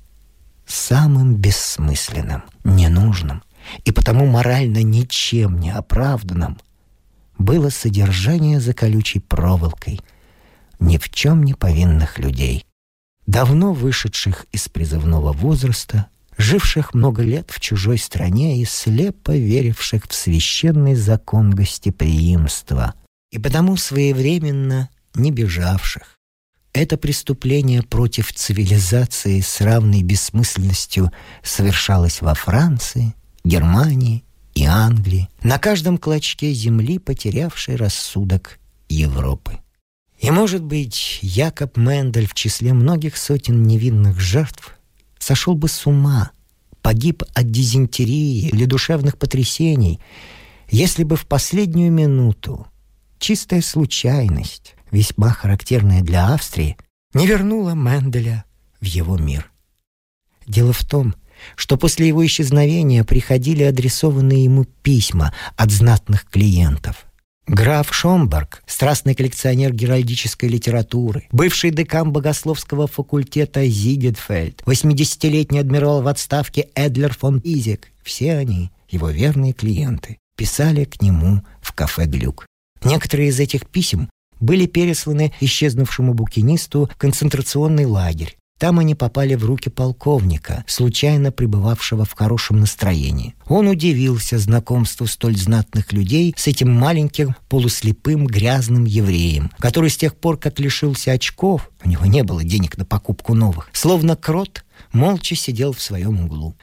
самым 0.67 1.37
бессмысленным, 1.37 2.43
ненужным 2.65 3.43
и 3.85 3.93
потому 3.93 4.27
морально 4.27 4.83
ничем 4.83 5.59
не 5.59 5.71
оправданным 5.71 6.59
было 7.39 7.69
содержание 7.69 8.61
за 8.61 8.73
колючей 8.73 9.21
проволокой 9.21 10.01
ни 10.79 10.99
в 10.99 11.09
чем 11.11 11.43
не 11.43 11.55
повинных 11.55 12.19
людей, 12.19 12.67
давно 13.27 13.73
вышедших 13.73 14.47
из 14.53 14.69
призывного 14.69 15.33
возраста 15.33 16.07
живших 16.39 16.95
много 16.95 17.23
лет 17.23 17.51
в 17.51 17.61
чужой 17.61 17.99
стране 17.99 18.61
и 18.61 18.65
слепо 18.65 19.37
веривших 19.37 20.07
в 20.07 20.15
священный 20.15 20.95
закон 20.95 21.51
гостеприимства, 21.51 22.95
и 23.31 23.39
потому 23.39 23.77
своевременно 23.77 24.91
не 25.15 25.31
бежавших. 25.31 26.17
Это 26.75 26.99
преступление 26.99 27.83
против 27.83 28.35
цивилизации 28.35 29.41
с 29.41 29.63
равной 29.63 30.03
бессмысленностью 30.03 31.11
совершалось 31.43 32.21
во 32.21 32.35
Франции, 32.35 33.15
Германии 33.45 34.26
и 34.57 34.65
Англии, 34.65 35.29
на 35.43 35.59
каждом 35.59 35.99
клочке 35.99 36.53
земли, 36.53 36.99
потерявшей 36.99 37.77
рассудок 37.77 38.59
Европы. 38.89 39.59
И, 40.19 40.31
может 40.31 40.65
быть, 40.65 41.19
Якоб 41.21 41.77
Мендель 41.77 42.27
в 42.27 42.33
числе 42.33 42.73
многих 42.73 43.19
сотен 43.19 43.63
невинных 43.63 44.19
жертв 44.19 44.79
сошел 45.19 45.55
бы 45.55 45.69
с 45.69 45.87
ума, 45.87 46.31
погиб 46.81 47.23
от 47.35 47.51
дизентерии 47.51 48.49
или 48.49 48.65
душевных 48.65 49.19
потрясений, 49.19 50.01
если 50.71 51.05
бы 51.05 51.17
в 51.17 51.27
последнюю 51.27 51.93
минуту 51.93 52.67
чистая 53.19 53.61
случайность, 53.61 54.75
весьма 54.91 55.31
характерная 55.31 56.01
для 56.01 56.33
Австрии, 56.33 56.79
не 57.13 57.27
вернула 57.27 57.73
Менделя 57.73 58.47
в 58.81 58.87
его 58.87 59.19
мир. 59.19 59.53
Дело 60.47 60.73
в 60.73 60.83
том, 60.87 61.15
что 61.55 61.77
после 61.77 62.09
его 62.09 62.25
исчезновения 62.25 63.05
приходили 63.05 63.63
адресованные 63.63 64.45
ему 64.45 64.65
письма 64.83 65.33
от 65.57 65.71
знатных 65.71 66.27
клиентов. 66.27 67.07
Граф 67.47 67.95
Шомберг, 67.95 68.65
страстный 68.67 69.15
коллекционер 69.15 69.73
геральдической 69.73 70.49
литературы, 70.49 71.29
бывший 71.31 71.71
декан 71.71 72.11
богословского 72.11 72.89
факультета 72.89 73.65
Зигетфельд, 73.65 74.63
80-летний 74.67 75.61
адмирал 75.61 76.03
в 76.03 76.09
отставке 76.09 76.69
Эдлер 76.75 77.15
фон 77.15 77.39
Изик, 77.39 77.93
все 78.03 78.37
они, 78.37 78.73
его 78.89 79.11
верные 79.11 79.53
клиенты, 79.53 80.19
писали 80.37 80.85
к 80.85 81.01
нему 81.01 81.43
в 81.61 81.73
кафе 81.73 82.07
«Глюк». 82.07 82.47
Некоторые 82.85 83.29
из 83.29 83.39
этих 83.39 83.67
писем 83.67 84.11
были 84.41 84.67
пересланы 84.67 85.33
исчезнувшему 85.41 86.15
букинисту 86.15 86.91
в 86.93 86.97
концентрационный 86.97 87.85
лагерь, 87.85 88.37
там 88.59 88.79
они 88.79 88.95
попали 88.95 89.35
в 89.35 89.45
руки 89.45 89.69
полковника, 89.69 90.65
случайно 90.67 91.31
пребывавшего 91.31 92.05
в 92.05 92.15
хорошем 92.15 92.61
настроении. 92.61 93.35
Он 93.47 93.69
удивился 93.69 94.39
знакомству 94.39 95.07
столь 95.07 95.37
знатных 95.37 95.93
людей 95.93 96.35
с 96.37 96.47
этим 96.47 96.73
маленьким, 96.73 97.35
полуслепым, 97.49 98.27
грязным 98.27 98.85
евреем, 98.85 99.51
который 99.59 99.91
с 99.91 99.97
тех 99.97 100.17
пор, 100.17 100.39
как 100.39 100.59
лишился 100.59 101.13
очков, 101.13 101.71
у 101.85 101.89
него 101.89 102.07
не 102.07 102.23
было 102.23 102.45
денег 102.45 102.79
на 102.79 102.87
покупку 102.87 103.35
новых, 103.35 103.69
словно 103.73 104.17
крот, 104.17 104.65
молча 104.93 105.35
сидел 105.35 105.73
в 105.73 105.83
своем 105.83 106.25
углу. 106.25 106.57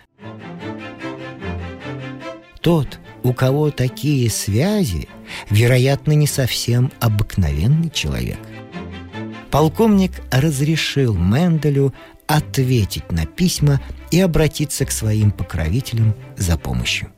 Тот, 2.62 2.99
у 3.23 3.34
кого 3.34 3.71
такие 3.71 4.29
связи, 4.32 5.10
вероятно, 5.49 6.13
не 6.13 6.27
совсем 6.27 6.91
обыкновенный 6.99 7.91
человек– 7.91 8.39
полковник 9.53 10.23
разрешил 10.31 11.13
Менделю 11.13 11.93
ответить 12.25 13.11
на 13.11 13.27
письма 13.27 13.79
и 14.09 14.19
обратиться 14.19 14.83
к 14.83 14.89
своим 14.91 15.29
покровителям 15.29 16.15
за 16.35 16.57
помощью. 16.57 17.11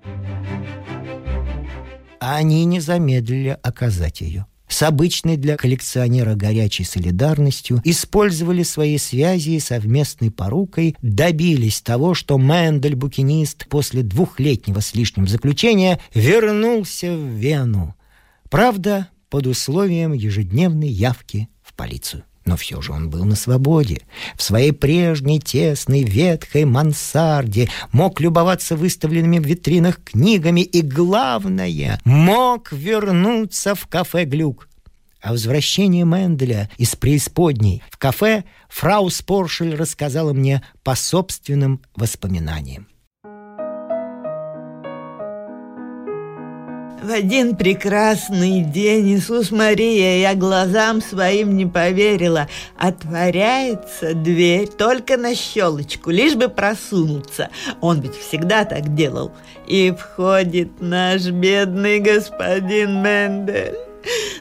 Они 2.19 2.65
не 2.65 2.82
замедлили 2.82 3.58
оказать 3.63 4.19
ее. 4.19 4.48
С 4.67 4.84
обычной 4.84 5.38
для 5.38 5.56
коллекционера 5.56 6.36
горячей 6.36 6.84
солидарностью 6.84 7.80
использовали 7.86 8.63
свои 8.63 8.98
связи 8.98 9.52
и 9.52 9.60
совместной 9.62 10.30
порукой 10.30 10.98
добились 11.02 11.80
того, 11.80 12.15
что 12.15 12.38
Мендель, 12.38 12.95
букинист, 12.95 13.65
после 13.69 14.02
двухлетнего 14.02 14.82
с 14.82 14.93
лишним 14.93 15.26
заключения 15.26 16.02
вернулся 16.13 17.15
в 17.15 17.30
Вену. 17.30 17.95
Правда, 18.50 19.08
под 19.30 19.48
условием 19.48 20.12
ежедневной 20.12 20.89
явки 20.89 21.48
полицию. 21.73 22.23
Но 22.45 22.58
все 22.58 22.80
же 22.80 22.91
он 22.91 23.10
был 23.10 23.25
на 23.25 23.36
свободе. 23.36 24.01
В 24.36 24.43
своей 24.43 24.71
прежней 24.71 25.39
тесной 25.39 26.04
ветхой 26.04 26.65
мансарде 26.65 27.69
мог 27.91 28.21
любоваться 28.21 28.75
выставленными 28.75 29.39
в 29.39 29.45
витринах 29.45 30.04
книгами 30.04 30.62
и, 30.62 30.82
главное, 30.82 31.99
мог 32.06 32.71
вернуться 32.71 33.73
в 33.73 33.88
кафе 33.88 34.25
«Глюк». 34.25 34.69
О 35.21 35.32
возвращении 35.32 36.04
Менделя 36.04 36.69
из 36.78 36.95
преисподней 36.95 37.82
в 37.89 37.97
кафе 37.97 38.43
фрау 38.69 39.10
Споршель 39.10 39.73
рассказала 39.73 40.34
мне 40.34 40.62
по 40.84 40.93
собственным 40.93 41.82
воспоминаниям. 41.95 42.88
В 47.06 47.12
один 47.12 47.56
прекрасный 47.56 48.62
день 48.62 49.13
Иисус 49.13 49.52
Мария, 49.52 50.22
я 50.22 50.34
глазам 50.34 51.04
своим 51.04 51.56
не 51.56 51.68
поверила. 51.68 52.50
Отворяется 52.80 54.15
дверь 54.15 54.68
только 54.68 55.15
на 55.15 55.36
щелочку, 55.36 56.10
лишь 56.10 56.34
бы 56.34 56.50
просунуться. 56.50 57.52
Он 57.80 58.00
ведь 58.00 58.15
всегда 58.15 58.65
так 58.65 58.96
делал. 58.96 59.32
И 59.68 59.91
входит 59.96 60.82
наш 60.82 61.28
бедный 61.28 62.00
господин 62.00 63.04
Мендель. 63.04 63.78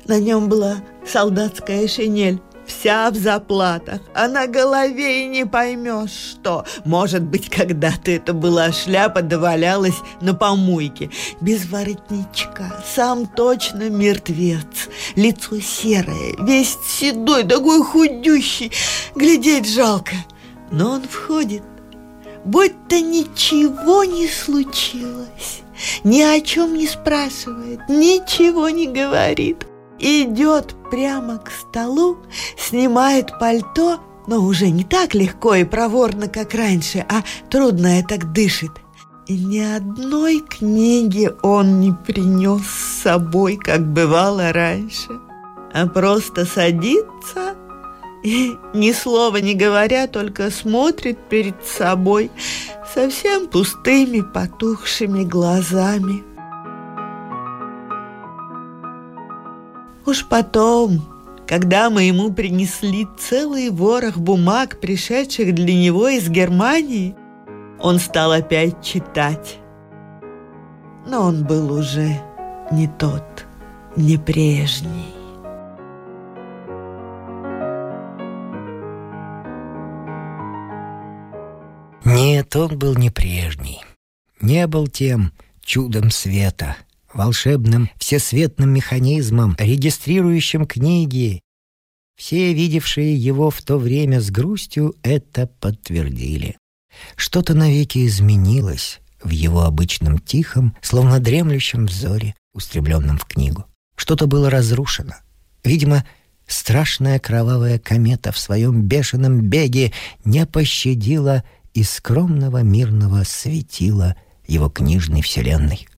На 0.06 0.18
нем 0.18 0.48
была 0.48 0.76
солдатская 1.06 1.86
шинель 1.86 2.40
вся 2.66 3.10
в 3.10 3.16
заплатах, 3.16 4.00
а 4.14 4.28
на 4.28 4.46
голове 4.46 5.24
и 5.24 5.28
не 5.28 5.46
поймешь 5.46 6.10
что. 6.10 6.64
Может 6.84 7.22
быть, 7.22 7.48
когда-то 7.48 8.10
это 8.10 8.32
была 8.32 8.72
шляпа, 8.72 9.22
довалялась 9.22 9.96
на 10.20 10.34
помойке. 10.34 11.10
Без 11.40 11.66
воротничка, 11.66 12.82
сам 12.94 13.26
точно 13.26 13.90
мертвец. 13.90 14.88
Лицо 15.16 15.60
серое, 15.60 16.34
весь 16.38 16.76
седой, 16.86 17.44
такой 17.44 17.82
худющий. 17.82 18.72
Глядеть 19.14 19.68
жалко. 19.68 20.14
Но 20.70 20.92
он 20.92 21.02
входит, 21.02 21.62
будто 22.44 23.00
ничего 23.00 24.04
не 24.04 24.28
случилось. 24.28 25.62
Ни 26.04 26.22
о 26.22 26.40
чем 26.40 26.74
не 26.74 26.86
спрашивает, 26.86 27.80
ничего 27.88 28.68
не 28.70 28.86
говорит 28.86 29.66
идет 29.98 30.74
прямо 30.90 31.38
к 31.38 31.50
столу, 31.50 32.18
снимает 32.56 33.38
пальто, 33.38 34.00
но 34.26 34.40
уже 34.40 34.70
не 34.70 34.84
так 34.84 35.14
легко 35.14 35.54
и 35.54 35.64
проворно, 35.64 36.28
как 36.28 36.54
раньше, 36.54 37.04
а 37.08 37.22
трудно 37.50 38.02
так 38.08 38.32
дышит. 38.32 38.72
И 39.26 39.36
ни 39.38 39.58
одной 39.58 40.40
книги 40.40 41.30
он 41.42 41.80
не 41.80 41.92
принес 41.92 42.62
с 42.66 43.02
собой, 43.02 43.56
как 43.56 43.86
бывало 43.86 44.52
раньше, 44.52 45.18
а 45.72 45.86
просто 45.86 46.44
садится 46.44 47.54
и, 48.22 48.56
ни 48.72 48.92
слова 48.92 49.36
не 49.38 49.54
говоря, 49.54 50.06
только 50.06 50.50
смотрит 50.50 51.18
перед 51.28 51.64
собой 51.64 52.30
совсем 52.94 53.46
пустыми 53.46 54.20
потухшими 54.20 55.24
глазами– 55.24 56.22
Уж 60.06 60.26
потом, 60.26 61.02
когда 61.46 61.88
мы 61.88 62.02
ему 62.02 62.32
принесли 62.32 63.06
целый 63.18 63.70
ворох 63.70 64.18
бумаг, 64.18 64.80
пришедших 64.80 65.54
для 65.54 65.74
него 65.74 66.08
из 66.08 66.28
Германии, 66.28 67.16
он 67.80 67.98
стал 67.98 68.32
опять 68.32 68.82
читать. 68.82 69.58
Но 71.06 71.22
он 71.22 71.44
был 71.44 71.72
уже 71.72 72.20
не 72.70 72.86
тот, 72.86 73.46
не 73.96 74.18
прежний. 74.18 75.14
Нет, 82.04 82.54
он 82.56 82.78
был 82.78 82.94
не 82.94 83.10
прежний. 83.10 83.82
Не 84.40 84.66
был 84.66 84.86
тем 84.86 85.32
чудом 85.62 86.10
света, 86.10 86.76
волшебным 87.14 87.90
всесветным 87.98 88.70
механизмом, 88.70 89.56
регистрирующим 89.58 90.66
книги. 90.66 91.40
Все, 92.16 92.52
видевшие 92.52 93.16
его 93.16 93.50
в 93.50 93.60
то 93.62 93.76
время 93.76 94.20
с 94.20 94.30
грустью, 94.30 94.94
это 95.02 95.46
подтвердили. 95.46 96.56
Что-то 97.16 97.54
навеки 97.54 98.06
изменилось 98.06 99.00
в 99.22 99.30
его 99.30 99.62
обычном 99.62 100.18
тихом, 100.18 100.76
словно 100.80 101.18
дремлющем 101.18 101.86
взоре, 101.86 102.34
устремленном 102.52 103.18
в 103.18 103.24
книгу. 103.24 103.64
Что-то 103.96 104.26
было 104.26 104.50
разрушено. 104.50 105.14
Видимо, 105.64 106.04
страшная 106.46 107.18
кровавая 107.18 107.78
комета 107.78 108.32
в 108.32 108.38
своем 108.38 108.82
бешеном 108.82 109.40
беге 109.40 109.92
не 110.24 110.46
пощадила 110.46 111.42
и 111.72 111.82
скромного 111.82 112.62
мирного 112.62 113.24
светила 113.24 114.14
его 114.46 114.68
книжной 114.68 115.22
вселенной. 115.22 115.88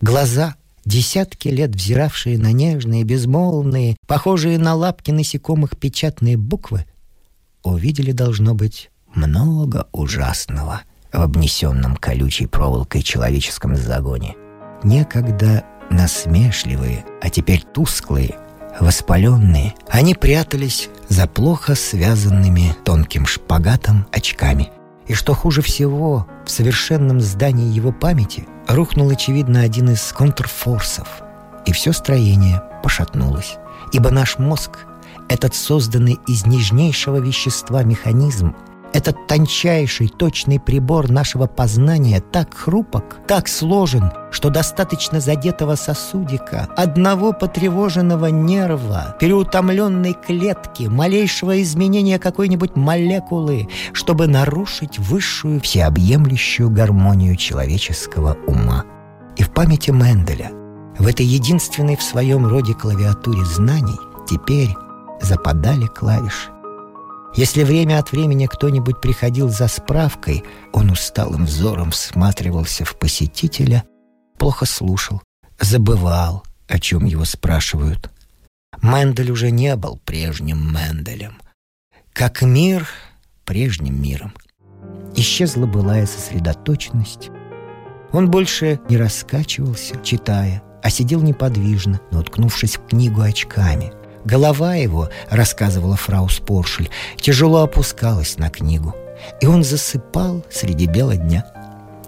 Глаза, 0.00 0.56
десятки 0.84 1.48
лет 1.48 1.74
взиравшие 1.74 2.38
на 2.38 2.52
нежные, 2.52 3.04
безмолвные, 3.04 3.96
похожие 4.06 4.58
на 4.58 4.74
лапки 4.74 5.10
насекомых 5.10 5.76
печатные 5.78 6.36
буквы, 6.36 6.86
увидели, 7.62 8.12
должно 8.12 8.54
быть, 8.54 8.90
много 9.14 9.86
ужасного 9.92 10.82
в 11.12 11.20
обнесенном 11.20 11.96
колючей 11.96 12.46
проволокой 12.46 13.02
человеческом 13.02 13.76
загоне. 13.76 14.36
Некогда 14.82 15.64
насмешливые, 15.90 17.04
а 17.22 17.30
теперь 17.30 17.62
тусклые, 17.72 18.36
воспаленные, 18.80 19.74
они 19.88 20.14
прятались 20.14 20.88
за 21.08 21.26
плохо 21.26 21.74
связанными 21.74 22.74
тонким 22.84 23.26
шпагатом 23.26 24.06
очками. 24.10 24.70
И 25.06 25.14
что 25.14 25.34
хуже 25.34 25.60
всего, 25.62 26.26
в 26.44 26.50
совершенном 26.50 27.20
здании 27.20 27.72
его 27.72 27.92
памяти 27.92 28.46
рухнул, 28.68 29.10
очевидно, 29.10 29.60
один 29.60 29.90
из 29.90 30.12
контрфорсов, 30.12 31.22
и 31.66 31.72
все 31.72 31.92
строение 31.92 32.62
пошатнулось. 32.82 33.56
Ибо 33.92 34.10
наш 34.10 34.38
мозг, 34.38 34.86
этот 35.28 35.54
созданный 35.54 36.18
из 36.26 36.46
нежнейшего 36.46 37.18
вещества 37.18 37.82
механизм, 37.82 38.54
этот 38.94 39.26
тончайший, 39.26 40.08
точный 40.08 40.60
прибор 40.60 41.10
нашего 41.10 41.46
познания 41.46 42.20
так 42.20 42.54
хрупок, 42.54 43.18
так 43.26 43.48
сложен, 43.48 44.12
что 44.30 44.50
достаточно 44.50 45.20
задетого 45.20 45.74
сосудика, 45.74 46.68
одного 46.76 47.32
потревоженного 47.32 48.26
нерва, 48.26 49.16
переутомленной 49.18 50.14
клетки, 50.14 50.84
малейшего 50.84 51.60
изменения 51.60 52.20
какой-нибудь 52.20 52.76
молекулы, 52.76 53.68
чтобы 53.92 54.28
нарушить 54.28 55.00
высшую 55.00 55.60
всеобъемлющую 55.60 56.70
гармонию 56.70 57.34
человеческого 57.34 58.36
ума. 58.46 58.84
И 59.36 59.42
в 59.42 59.50
памяти 59.50 59.90
Менделя, 59.90 60.52
в 61.00 61.08
этой 61.08 61.26
единственной 61.26 61.96
в 61.96 62.02
своем 62.02 62.46
роде 62.46 62.74
клавиатуре 62.74 63.44
знаний, 63.44 63.98
теперь 64.28 64.70
западали 65.20 65.86
клавиши. 65.86 66.53
Если 67.36 67.64
время 67.64 67.98
от 67.98 68.12
времени 68.12 68.46
кто-нибудь 68.46 69.00
приходил 69.00 69.48
за 69.48 69.66
справкой, 69.66 70.44
он 70.72 70.90
усталым 70.90 71.46
взором 71.46 71.90
всматривался 71.90 72.84
в 72.84 72.96
посетителя, 72.96 73.84
плохо 74.38 74.66
слушал, 74.66 75.20
забывал, 75.58 76.44
о 76.68 76.78
чем 76.78 77.04
его 77.04 77.24
спрашивают. 77.24 78.08
Мендель 78.82 79.32
уже 79.32 79.50
не 79.50 79.74
был 79.74 80.00
прежним 80.04 80.72
Менделем. 80.72 81.38
Как 82.12 82.42
мир 82.42 82.86
прежним 83.44 84.00
миром. 84.00 84.32
Исчезла 85.16 85.66
былая 85.66 86.06
сосредоточенность. 86.06 87.30
Он 88.12 88.30
больше 88.30 88.80
не 88.88 88.96
раскачивался, 88.96 90.00
читая, 90.04 90.62
а 90.84 90.90
сидел 90.90 91.20
неподвижно, 91.20 92.00
но 92.12 92.20
уткнувшись 92.20 92.76
в 92.76 92.86
книгу 92.86 93.22
очками— 93.22 93.92
Голова 94.24 94.74
его, 94.74 95.10
рассказывала 95.30 95.96
фрау 95.96 96.28
Споршель, 96.28 96.90
тяжело 97.16 97.62
опускалась 97.62 98.38
на 98.38 98.48
книгу, 98.48 98.94
и 99.40 99.46
он 99.46 99.62
засыпал 99.62 100.44
среди 100.50 100.86
бела 100.86 101.16
дня. 101.16 101.44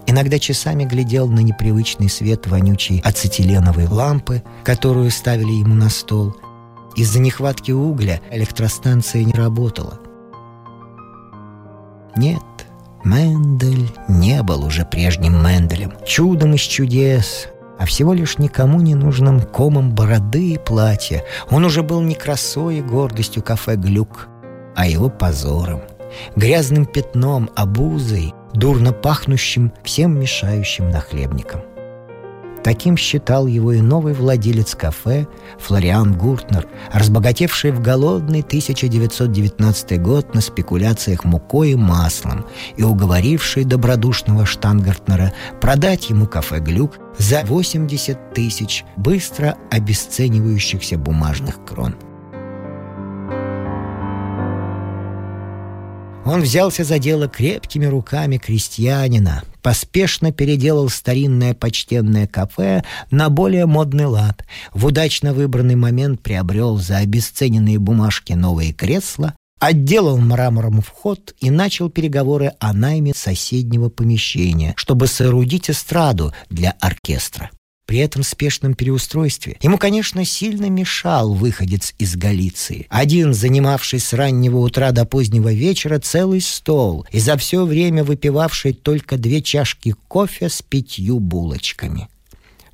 Иногда 0.07 0.39
часами 0.39 0.85
глядел 0.85 1.27
на 1.27 1.41
непривычный 1.41 2.09
свет 2.09 2.47
вонючей 2.47 3.01
ацетиленовой 3.03 3.87
лампы, 3.87 4.41
которую 4.63 5.11
ставили 5.11 5.51
ему 5.51 5.75
на 5.75 5.89
стол. 5.89 6.35
Из-за 6.95 7.19
нехватки 7.19 7.71
угля 7.71 8.21
электростанция 8.31 9.23
не 9.23 9.33
работала. 9.33 9.99
Нет, 12.15 12.41
Мендель 13.03 13.91
не 14.07 14.41
был 14.41 14.65
уже 14.65 14.85
прежним 14.85 15.43
Менделем, 15.43 15.93
чудом 16.07 16.55
из 16.55 16.61
чудес, 16.61 17.47
а 17.79 17.85
всего 17.85 18.13
лишь 18.13 18.37
никому 18.37 18.81
не 18.81 18.95
нужным 18.95 19.41
комом 19.41 19.93
бороды 19.93 20.53
и 20.53 20.57
платья. 20.57 21.23
Он 21.49 21.65
уже 21.65 21.83
был 21.83 22.01
не 22.01 22.15
красой 22.15 22.77
и 22.77 22.81
гордостью 22.81 23.43
кафе 23.43 23.75
«Глюк», 23.75 24.27
а 24.75 24.87
его 24.87 25.09
позором, 25.09 25.81
грязным 26.35 26.85
пятном, 26.85 27.49
обузой, 27.55 28.33
дурно 28.53 28.93
пахнущим, 28.93 29.71
всем 29.83 30.19
мешающим 30.19 30.89
нахлебником. 30.89 31.61
Таким 32.67 32.97
считал 32.97 33.47
его 33.47 33.71
и 33.71 33.79
новый 33.79 34.13
владелец 34.13 34.75
кафе 34.75 35.25
Флориан 35.57 36.17
Гуртнер, 36.17 36.67
разбогатевший 36.91 37.71
в 37.71 37.81
голодный 37.81 38.41
1919 38.41 40.01
год 40.01 40.35
на 40.35 40.41
спекуляциях 40.41 41.23
мукой 41.23 41.71
и 41.71 41.75
маслом 41.75 42.45
и 42.75 42.83
уговоривший 42.83 43.63
добродушного 43.63 44.45
Штангартнера 44.45 45.31
продать 45.61 46.09
ему 46.09 46.27
кафе 46.27 46.59
«Глюк» 46.59 46.97
за 47.17 47.45
80 47.45 48.33
тысяч 48.33 48.83
быстро 48.97 49.55
обесценивающихся 49.71 50.97
бумажных 50.97 51.63
крон– 51.63 51.95
Он 56.27 56.41
взялся 56.41 56.83
за 56.83 56.99
дело 56.99 57.29
крепкими 57.29 57.85
руками 57.85 58.37
крестьянина, 58.37 59.43
поспешно 59.61 60.33
переделал 60.33 60.89
старинное 60.89 61.53
почтенное 61.53 62.27
кафе 62.27 62.83
на 63.11 63.29
более 63.29 63.65
модный 63.65 64.07
лад, 64.07 64.43
в 64.73 64.85
удачно 64.85 65.33
выбранный 65.33 65.75
момент 65.75 66.21
приобрел 66.21 66.75
за 66.79 66.97
обесцененные 66.97 67.79
бумажки 67.79 68.33
новые 68.33 68.73
кресла, 68.73 69.35
отделал 69.61 70.17
мрамором 70.17 70.81
вход 70.81 71.33
и 71.39 71.49
начал 71.49 71.89
переговоры 71.89 72.51
о 72.59 72.73
найме 72.73 73.13
соседнего 73.15 73.87
помещения, 73.87 74.73
чтобы 74.75 75.07
соорудить 75.07 75.69
эстраду 75.69 76.33
для 76.49 76.71
оркестра. 76.81 77.51
При 77.87 77.99
этом 77.99 78.21
спешном 78.21 78.73
переустройстве 78.73 79.55
ему, 79.61 79.77
конечно, 79.77 80.25
сильно 80.25 80.69
мешал 80.69 81.33
выходец 81.33 81.95
из 81.97 82.17
Галиции. 82.17 82.85
Один, 82.89 83.33
занимавший 83.33 83.99
с 83.99 84.11
раннего 84.11 84.57
утра 84.57 84.91
до 84.91 85.05
позднего 85.05 85.53
вечера 85.53 85.97
целый 85.97 86.41
стол 86.41 87.07
и 87.11 87.19
за 87.19 87.37
все 87.37 87.65
время 87.65 88.03
выпивавший 88.03 88.73
только 88.73 89.17
две 89.17 89.41
чашки 89.41 89.95
кофе 90.09 90.49
с 90.49 90.61
пятью 90.61 91.19
булочками. 91.19 92.09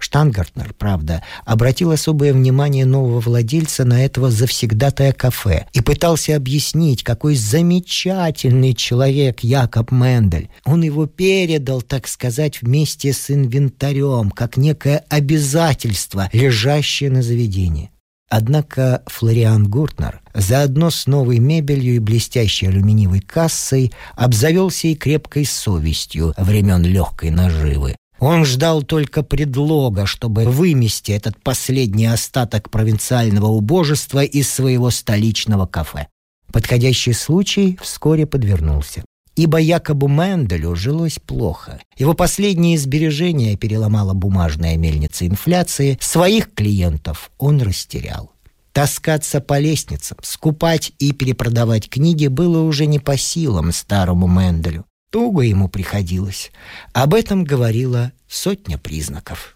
Штангартнер, 0.04 0.76
правда, 0.78 1.24
обратил 1.46 1.92
особое 1.92 2.34
внимание 2.34 2.86
нового 2.86 3.22
владельца 3.22 3.86
на 3.86 4.04
этого 4.04 4.30
завсегдатая 4.30 5.14
кафе 5.14 5.66
и 5.72 5.80
пытался 5.80 6.36
объяснить, 6.36 7.04
какой 7.04 7.36
замечательный 7.36 8.74
человек 8.74 9.40
Якоб 9.40 9.92
Мендель. 9.92 10.50
Он 10.66 10.82
его 10.82 11.06
передал, 11.06 11.82
так 11.82 12.10
сказать, 12.10 12.62
вместе 12.62 13.14
с 13.14 13.32
инвентарем, 13.32 14.30
как 14.30 14.58
некое 14.58 15.06
обязательство, 15.08 16.30
лежащее 16.34 17.10
на 17.10 17.24
заведении. 17.24 17.90
Однако 18.30 19.04
Флориан 19.08 19.70
Гуртнер 19.70 20.22
заодно 20.34 20.90
с 20.90 21.08
новой 21.08 21.40
мебелью 21.40 21.96
и 21.96 22.00
блестящей 22.00 22.68
алюминиевой 22.68 23.22
кассой 23.22 23.94
обзавелся 24.16 24.88
и 24.88 24.96
крепкой 24.96 25.46
совестью 25.46 26.34
времен 26.36 26.84
легкой 26.84 27.30
наживы. 27.30 27.96
Он 28.26 28.46
ждал 28.46 28.84
только 28.84 29.22
предлога, 29.22 30.06
чтобы 30.06 30.46
вымести 30.46 31.12
этот 31.12 31.44
последний 31.44 32.06
остаток 32.06 32.70
провинциального 32.70 33.48
убожества 33.48 34.24
из 34.24 34.50
своего 34.50 34.92
столичного 34.92 35.66
кафе. 35.66 36.08
Подходящий 36.50 37.12
случай 37.12 37.78
вскоре 37.82 38.26
подвернулся. 38.26 39.04
Ибо 39.36 39.58
якобы 39.58 40.08
Менделю 40.08 40.74
жилось 40.74 41.20
плохо. 41.20 41.82
Его 41.98 42.14
последние 42.14 42.78
сбережения 42.78 43.58
переломала 43.58 44.14
бумажная 44.14 44.78
мельница 44.78 45.28
инфляции. 45.28 45.98
Своих 46.00 46.54
клиентов 46.54 47.30
он 47.38 47.62
растерял. 47.62 48.32
Таскаться 48.72 49.42
по 49.42 49.60
лестницам, 49.60 50.18
скупать 50.22 50.94
и 50.98 51.12
перепродавать 51.12 51.90
книги 51.90 52.28
было 52.28 52.62
уже 52.62 52.86
не 52.86 53.00
по 53.00 53.18
силам 53.18 53.74
старому 53.74 54.28
Менделю. 54.28 54.86
Туго 55.14 55.42
ему 55.44 55.70
приходилось. 55.70 56.52
Об 56.92 57.14
этом 57.14 57.44
говорила 57.44 58.12
сотня 58.28 58.80
признаков. 58.80 59.56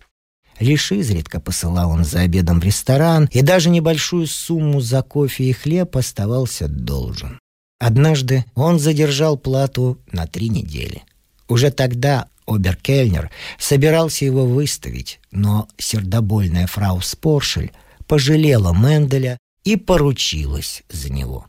Лишь 0.59 0.91
изредка 0.91 1.39
посылал 1.39 1.89
он 1.89 2.05
за 2.05 2.19
обедом 2.19 2.59
в 2.59 2.63
ресторан, 2.63 3.27
и 3.31 3.41
даже 3.41 3.71
небольшую 3.71 4.27
сумму 4.27 4.81
за 4.81 5.01
кофе 5.01 5.45
и 5.45 5.53
хлеб 5.53 5.97
оставался 5.97 6.67
должен. 6.67 7.39
Однажды 7.79 8.45
он 8.53 8.77
задержал 8.77 9.35
плату 9.35 9.99
на 10.11 10.27
три 10.27 10.49
недели. 10.49 11.01
Уже 11.47 11.71
тогда 11.71 12.27
Оберкельнер 12.45 13.31
собирался 13.57 14.25
его 14.25 14.45
выставить, 14.45 15.19
но 15.31 15.67
сердобольная 15.79 16.67
фрау 16.67 17.01
Споршель 17.01 17.71
пожалела 18.05 18.75
Менделя 18.75 19.39
и 19.63 19.75
поручилась 19.75 20.83
за 20.87 21.11
него. 21.11 21.47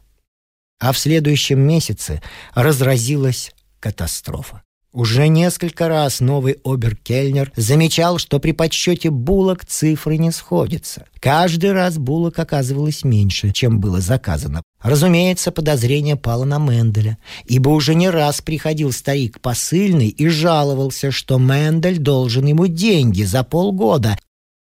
А 0.81 0.93
в 0.93 0.99
следующем 0.99 1.61
месяце 1.61 2.23
разразилась 2.55 3.53
катастрофа. 3.81 4.63
Уже 4.93 5.29
несколько 5.29 5.87
раз 5.89 6.21
новый 6.21 6.57
оберкельнер 6.65 7.53
замечал, 7.55 8.17
что 8.17 8.39
при 8.39 8.53
подсчете 8.53 9.11
булок 9.11 9.67
цифры 9.67 10.17
не 10.17 10.31
сходятся. 10.31 11.05
Каждый 11.21 11.73
раз 11.73 11.99
булок 11.99 12.39
оказывалось 12.39 13.05
меньше, 13.05 13.53
чем 13.53 13.81
было 13.81 14.01
заказано. 14.01 14.63
Разумеется, 14.83 15.53
подозрение 15.53 16.17
пало 16.17 16.45
на 16.45 16.59
Менделя, 16.59 17.19
ибо 17.45 17.69
уже 17.69 17.95
не 17.95 18.09
раз 18.09 18.41
приходил 18.41 18.91
старик 18.93 19.41
посыльный 19.41 20.09
и 20.09 20.27
жаловался, 20.29 21.11
что 21.11 21.39
Мендель 21.39 21.99
должен 21.99 22.47
ему 22.47 22.67
деньги 22.67 23.25
за 23.25 23.45
полгода, 23.45 24.17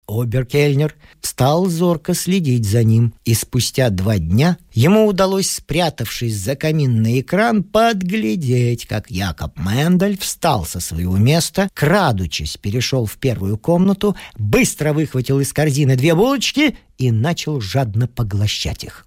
Оберкельнер 0.09 0.95
стал 1.21 1.67
зорко 1.67 2.13
следить 2.13 2.65
за 2.67 2.83
ним, 2.83 3.13
и 3.25 3.35
спустя 3.35 3.89
два 3.89 4.17
дня 4.17 4.57
ему 4.73 5.05
удалось, 5.05 5.49
спрятавшись 5.51 6.35
за 6.35 6.55
каминный 6.55 7.21
экран, 7.21 7.63
подглядеть, 7.63 8.87
как 8.87 9.11
Якоб 9.11 9.57
Мендель 9.57 10.17
встал 10.17 10.65
со 10.65 10.79
своего 10.79 11.17
места, 11.17 11.69
крадучись, 11.73 12.57
перешел 12.57 13.05
в 13.05 13.17
первую 13.17 13.57
комнату, 13.57 14.15
быстро 14.37 14.93
выхватил 14.93 15.39
из 15.39 15.53
корзины 15.53 15.95
две 15.95 16.15
булочки 16.15 16.75
и 16.97 17.11
начал 17.11 17.61
жадно 17.61 18.07
поглощать 18.07 18.83
их. 18.83 19.05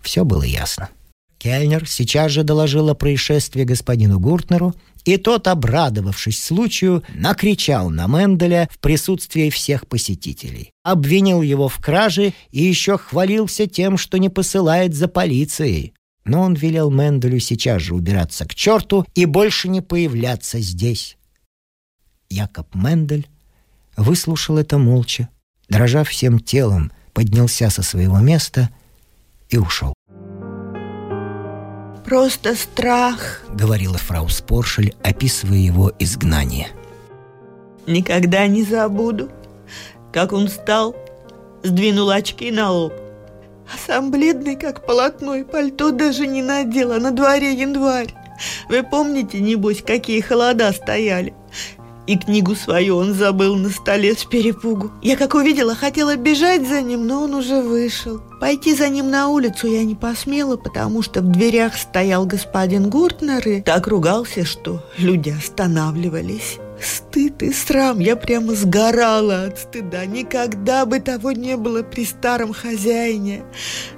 Все 0.00 0.24
было 0.24 0.44
ясно. 0.44 0.88
Кельнер 1.38 1.88
сейчас 1.88 2.32
же 2.32 2.44
доложил 2.44 2.88
о 2.88 2.94
происшествии 2.94 3.64
господину 3.64 4.18
Гуртнеру, 4.18 4.74
и 5.06 5.18
тот, 5.18 5.46
обрадовавшись 5.46 6.42
случаю, 6.42 7.02
накричал 7.14 7.90
на 7.90 8.08
Менделя 8.08 8.68
в 8.72 8.80
присутствии 8.80 9.50
всех 9.50 9.86
посетителей. 9.86 10.72
Обвинил 10.82 11.42
его 11.42 11.68
в 11.68 11.78
краже 11.78 12.34
и 12.50 12.62
еще 12.62 12.98
хвалился 12.98 13.68
тем, 13.68 13.96
что 13.96 14.18
не 14.18 14.28
посылает 14.28 14.94
за 14.94 15.06
полицией. 15.06 15.94
Но 16.24 16.42
он 16.42 16.54
велел 16.54 16.90
Менделю 16.90 17.38
сейчас 17.38 17.82
же 17.82 17.94
убираться 17.94 18.44
к 18.46 18.54
черту 18.54 19.06
и 19.14 19.26
больше 19.26 19.68
не 19.68 19.80
появляться 19.80 20.58
здесь. 20.58 21.16
Якоб 22.28 22.74
Мендель 22.74 23.28
выслушал 23.96 24.58
это 24.58 24.76
молча, 24.76 25.28
дрожа 25.68 26.02
всем 26.02 26.40
телом, 26.40 26.90
поднялся 27.14 27.70
со 27.70 27.84
своего 27.84 28.18
места 28.18 28.70
и 29.50 29.56
ушел. 29.56 29.94
Просто 32.06 32.54
страх, 32.54 33.42
говорила 33.52 33.98
фрау 33.98 34.28
Споршель, 34.28 34.94
описывая 35.02 35.58
его 35.58 35.92
изгнание. 35.98 36.68
Никогда 37.88 38.46
не 38.46 38.62
забуду, 38.62 39.28
как 40.12 40.32
он 40.32 40.46
встал, 40.46 40.94
сдвинул 41.64 42.10
очки 42.10 42.52
на 42.52 42.70
лоб, 42.70 42.92
а 43.72 43.76
сам 43.84 44.12
бледный, 44.12 44.54
как 44.54 44.86
полотно, 44.86 45.34
и 45.34 45.42
пальто 45.42 45.90
даже 45.90 46.28
не 46.28 46.42
надел, 46.42 46.92
а 46.92 47.00
на 47.00 47.10
дворе 47.10 47.52
январь. 47.52 48.14
Вы 48.68 48.84
помните, 48.84 49.40
небось, 49.40 49.82
какие 49.82 50.20
холода 50.20 50.70
стояли? 50.70 51.34
И 52.06 52.16
книгу 52.16 52.54
свою 52.54 52.96
он 52.96 53.14
забыл 53.14 53.56
на 53.56 53.70
столе 53.70 54.14
с 54.14 54.24
перепугу. 54.24 54.90
Я, 55.02 55.16
как 55.16 55.34
увидела, 55.34 55.74
хотела 55.74 56.16
бежать 56.16 56.66
за 56.66 56.80
ним, 56.80 57.06
но 57.06 57.22
он 57.22 57.34
уже 57.34 57.62
вышел. 57.62 58.20
Пойти 58.40 58.74
за 58.74 58.88
ним 58.88 59.10
на 59.10 59.28
улицу 59.28 59.66
я 59.66 59.82
не 59.84 59.94
посмела, 59.94 60.56
потому 60.56 61.02
что 61.02 61.20
в 61.20 61.32
дверях 61.32 61.74
стоял 61.74 62.26
господин 62.26 62.90
Гуртнер 62.90 63.48
и 63.48 63.60
так 63.60 63.86
ругался, 63.86 64.44
что 64.44 64.82
люди 64.98 65.30
останавливались. 65.30 66.58
Стыд 66.80 67.42
и 67.42 67.52
срам, 67.52 67.98
я 67.98 68.16
прямо 68.16 68.54
сгорала 68.54 69.44
от 69.44 69.58
стыда. 69.58 70.04
Никогда 70.04 70.84
бы 70.84 71.00
того 71.00 71.32
не 71.32 71.56
было 71.56 71.82
при 71.82 72.04
старом 72.04 72.52
хозяине. 72.52 73.44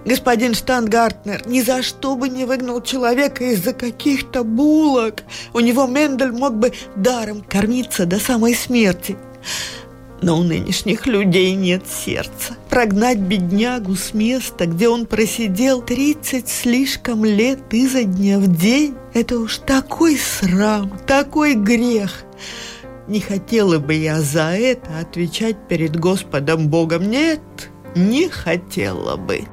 Господин 0.05 0.55
Штангартнер 0.55 1.47
ни 1.47 1.61
за 1.61 1.83
что 1.83 2.15
бы 2.15 2.29
не 2.29 2.45
выгнал 2.45 2.81
человека 2.81 3.45
из-за 3.45 3.73
каких-то 3.73 4.45
булок. 4.45 5.23
У 5.53 5.61
него 5.61 5.87
Мендель 5.87 6.33
мог 6.33 6.55
бы 6.55 6.73
даром 6.97 7.43
кормиться 7.43 8.07
до 8.07 8.21
самой 8.21 8.55
смерти. 8.55 9.17
Но 10.21 10.39
у 10.39 10.43
нынешних 10.43 11.07
людей 11.07 11.55
нет 11.55 11.85
сердца. 11.87 12.57
Прогнать 12.69 13.19
беднягу 13.19 13.95
с 13.95 14.15
места, 14.15 14.67
где 14.67 14.89
он 14.89 15.07
просидел 15.07 15.81
тридцать 15.81 16.49
слишком 16.49 17.25
лет 17.25 17.61
изо 17.71 18.03
дня 18.03 18.39
в 18.39 18.49
день, 18.49 18.95
это 19.15 19.39
уж 19.39 19.59
такой 19.59 20.17
срам, 20.17 20.99
такой 21.07 21.55
грех. 21.55 22.25
Не 23.07 23.21
хотела 23.21 23.79
бы 23.79 23.95
я 23.95 24.21
за 24.21 24.51
это 24.51 24.99
отвечать 25.01 25.57
перед 25.69 25.97
Господом 25.97 26.69
Богом. 26.69 27.09
Нет, 27.09 27.41
не 27.95 28.29
хотела 28.29 29.17
бы. 29.17 29.45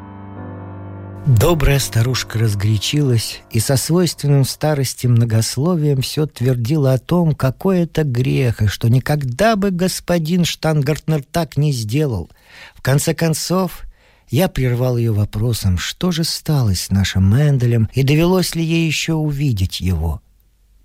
Добрая 1.25 1.79
старушка 1.79 2.37
разгорячилась 2.37 3.41
и 3.49 3.59
со 3.59 3.77
свойственным 3.77 4.45
старости 4.45 5.07
многословием 5.07 6.01
все 6.01 6.27
твердила 6.27 6.93
о 6.93 6.99
том, 6.99 7.33
какой 7.33 7.79
это 7.79 8.03
грех, 8.03 8.61
и 8.61 8.67
что 8.67 8.89
никогда 8.89 9.55
бы 9.55 9.71
господин 9.71 10.45
Штангартнер 10.45 11.23
так 11.23 11.57
не 11.57 11.71
сделал. 11.71 12.29
В 12.75 12.83
конце 12.83 13.15
концов, 13.15 13.85
я 14.29 14.47
прервал 14.47 14.97
ее 14.97 15.13
вопросом, 15.13 15.79
что 15.79 16.11
же 16.11 16.23
стало 16.23 16.75
с 16.75 16.91
нашим 16.91 17.35
Менделем 17.35 17.89
и 17.93 18.03
довелось 18.03 18.53
ли 18.53 18.63
ей 18.63 18.85
еще 18.85 19.13
увидеть 19.13 19.81
его. 19.81 20.21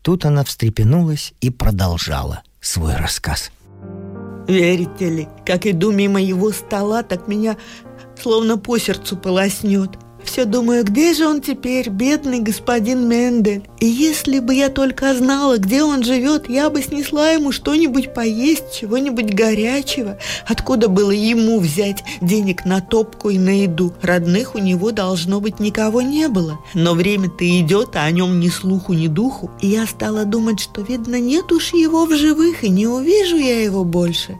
Тут 0.00 0.24
она 0.24 0.42
встрепенулась 0.42 1.35
и 1.42 1.50
продолжала 1.50 2.44
свой 2.62 2.96
рассказ. 2.96 3.50
Верите 4.48 5.11
ли, 5.11 5.29
как 5.44 5.66
иду 5.66 5.92
мимо 5.92 6.18
его 6.18 6.50
стола, 6.50 7.03
так 7.03 7.29
меня 7.29 7.59
словно 8.18 8.57
по 8.57 8.79
сердцу 8.79 9.18
полоснет– 9.18 9.98
все 10.25 10.45
думаю, 10.45 10.85
где 10.85 11.15
же 11.15 11.27
он 11.27 11.41
теперь, 11.41 11.89
бедный 11.89 12.41
господин 12.41 13.09
Мендель? 13.09 13.70
И 13.81 13.87
если 13.87 14.40
бы 14.40 14.55
я 14.55 14.69
только 14.69 15.14
знала, 15.14 15.57
где 15.57 15.83
он 15.83 16.05
живет, 16.05 16.51
я 16.51 16.69
бы 16.69 16.83
снесла 16.83 17.31
ему 17.31 17.51
что-нибудь 17.51 18.12
поесть, 18.12 18.79
чего-нибудь 18.79 19.33
горячего. 19.33 20.19
Откуда 20.47 20.88
было 20.88 21.11
ему 21.11 21.59
взять 21.59 22.05
денег 22.21 22.66
на 22.66 22.83
топку 22.83 23.31
и 23.31 23.38
на 23.38 23.62
еду? 23.62 23.95
Родных 24.03 24.55
у 24.55 24.59
него, 24.59 24.90
должно 24.90 25.40
быть, 25.40 25.61
никого 25.61 26.03
не 26.03 26.29
было. 26.29 26.59
Но 26.75 26.93
время-то 26.93 27.43
идет, 27.61 27.97
а 27.97 28.05
о 28.05 28.11
нем 28.11 28.38
ни 28.38 28.49
слуху, 28.49 28.93
ни 28.93 29.07
духу. 29.07 29.51
И 29.62 29.69
я 29.69 29.87
стала 29.87 30.27
думать, 30.27 30.61
что, 30.61 30.83
видно, 30.83 31.19
нет 31.19 31.51
уж 31.51 31.73
его 31.73 32.05
в 32.05 32.14
живых, 32.14 32.62
и 32.64 32.69
не 32.69 32.87
увижу 32.87 33.37
я 33.38 33.62
его 33.62 33.85
больше. 33.85 34.38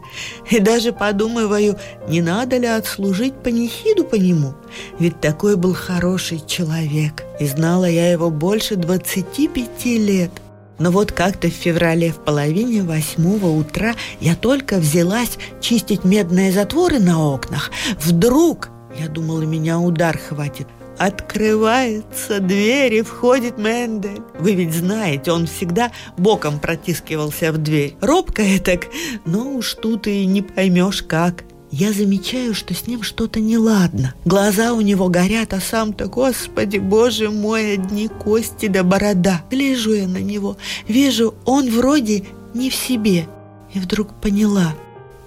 И 0.51 0.59
даже 0.59 0.93
подумываю, 0.93 1.79
не 2.07 2.21
надо 2.21 2.57
ли 2.57 2.67
отслужить 2.67 3.33
панихиду 3.41 4.03
по 4.03 4.15
нему? 4.15 4.53
Ведь 4.99 5.19
такой 5.19 5.55
был 5.55 5.73
хороший 5.73 6.41
человек, 6.45 7.23
и 7.41 7.47
знала 7.47 7.85
я 7.85 8.11
его 8.11 8.29
больше 8.29 8.75
25 8.75 9.85
лет. 9.85 10.29
Но 10.77 10.91
вот 10.91 11.11
как-то 11.11 11.47
в 11.47 11.53
феврале 11.53 12.11
в 12.11 12.17
половине 12.17 12.83
восьмого 12.83 13.47
утра 13.47 13.95
я 14.19 14.35
только 14.35 14.77
взялась 14.77 15.39
чистить 15.59 16.03
медные 16.03 16.51
затворы 16.51 16.99
на 16.99 17.19
окнах. 17.19 17.71
Вдруг, 17.99 18.69
я 18.95 19.07
думала, 19.07 19.41
меня 19.41 19.79
удар 19.79 20.19
хватит, 20.19 20.67
Открывается 20.99 22.39
дверь 22.39 22.93
и 22.93 23.01
входит 23.01 23.57
Мендель. 23.57 24.21
Вы 24.37 24.53
ведь 24.53 24.75
знаете, 24.75 25.31
он 25.31 25.47
всегда 25.47 25.91
боком 26.17 26.59
протискивался 26.59 27.51
в 27.51 27.57
дверь. 27.57 27.95
Робко 28.01 28.43
так, 28.63 28.81
но 29.25 29.53
уж 29.53 29.73
тут 29.73 30.05
и 30.05 30.27
не 30.27 30.43
поймешь 30.43 31.01
как. 31.01 31.43
Я 31.71 31.93
замечаю, 31.93 32.53
что 32.53 32.73
с 32.73 32.85
ним 32.85 33.01
что-то 33.01 33.39
неладно. 33.39 34.13
Глаза 34.25 34.73
у 34.73 34.81
него 34.81 35.07
горят, 35.07 35.53
а 35.53 35.61
сам-то, 35.61 36.07
господи, 36.07 36.77
боже 36.77 37.29
мой, 37.29 37.75
одни 37.75 38.09
кости 38.09 38.67
да 38.67 38.83
борода. 38.83 39.41
Гляжу 39.49 39.93
я 39.93 40.07
на 40.07 40.17
него, 40.17 40.57
вижу, 40.89 41.33
он 41.45 41.69
вроде 41.69 42.25
не 42.53 42.69
в 42.69 42.75
себе. 42.75 43.27
И 43.73 43.79
вдруг 43.79 44.13
поняла, 44.15 44.75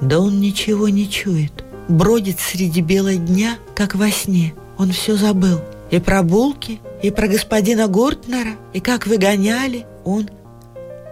да 0.03 0.21
он 0.21 0.41
ничего 0.41 0.91
не 0.91 1.09
чует. 1.09 1.65
Бродит 1.89 2.39
среди 2.41 2.83
бела 2.83 3.15
дня, 3.15 3.57
как 3.75 3.95
во 3.95 4.11
сне. 4.11 4.55
Он 4.77 4.93
все 4.93 5.17
забыл. 5.17 5.61
И 5.91 5.99
про 5.99 6.23
булки, 6.23 6.81
и 7.03 7.11
про 7.11 7.27
господина 7.27 7.89
Гуртнера, 7.89 8.57
и 8.75 8.81
как 8.81 9.07
выгоняли. 9.07 9.87
Он 10.05 10.29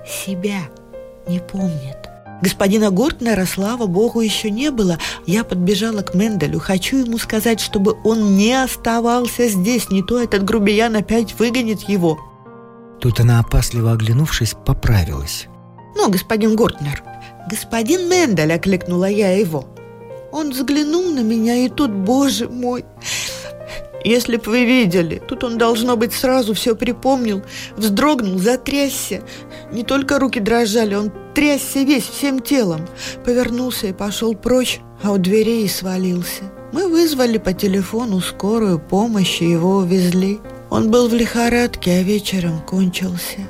себя 0.06 0.60
не 1.26 1.40
помнит. 1.40 2.01
Господина 2.42 2.90
Гортнера, 2.90 3.46
слава 3.46 3.86
богу, 3.86 4.20
еще 4.20 4.50
не 4.50 4.70
было. 4.70 4.98
Я 5.26 5.44
подбежала 5.44 6.02
к 6.02 6.14
Менделю. 6.14 6.58
Хочу 6.58 6.98
ему 6.98 7.18
сказать, 7.18 7.60
чтобы 7.60 7.96
он 8.04 8.36
не 8.36 8.52
оставался 8.52 9.48
здесь. 9.48 9.90
Не 9.90 10.02
то 10.02 10.20
этот 10.20 10.44
грубиян 10.44 10.96
опять 10.96 11.38
выгонит 11.38 11.82
его. 11.82 12.18
Тут 13.00 13.20
она, 13.20 13.40
опасливо 13.40 13.92
оглянувшись, 13.92 14.54
поправилась. 14.64 15.46
«Ну, 15.94 16.08
господин 16.10 16.56
Гортнер, 16.56 17.02
«Господин 17.48 18.08
Мендель!»— 18.08 18.52
окликнула 18.54 19.06
я 19.06 19.36
его. 19.36 19.66
Он 20.30 20.50
взглянул 20.50 21.10
на 21.10 21.20
меня, 21.20 21.56
и 21.56 21.68
тут, 21.68 21.90
боже 21.90 22.48
мой, 22.48 22.84
если 24.04 24.36
б 24.36 24.42
вы 24.46 24.64
видели, 24.64 25.20
тут 25.28 25.44
он, 25.44 25.58
должно 25.58 25.96
быть, 25.96 26.12
сразу 26.12 26.54
все 26.54 26.74
припомнил, 26.74 27.42
вздрогнул, 27.76 28.38
затрясся. 28.38 29.22
Не 29.72 29.84
только 29.84 30.18
руки 30.18 30.38
дрожали, 30.38 30.94
он 30.94 31.10
трясся 31.34 31.80
весь, 31.80 32.04
всем 32.04 32.40
телом. 32.40 32.86
Повернулся 33.24 33.86
и 33.86 33.92
пошел 33.92 34.34
прочь, 34.34 34.80
а 35.02 35.12
у 35.12 35.18
дверей 35.18 35.64
и 35.64 35.68
свалился. 35.68 36.44
Мы 36.72 36.88
вызвали 36.88 37.38
по 37.38 37.52
телефону 37.52 38.20
скорую 38.20 38.78
помощь 38.78 39.40
и 39.40 39.50
его 39.50 39.78
увезли. 39.78 40.40
Он 40.70 40.90
был 40.90 41.08
в 41.08 41.14
лихорадке, 41.14 41.98
а 41.98 42.02
вечером 42.02 42.60
кончился. 42.60 43.40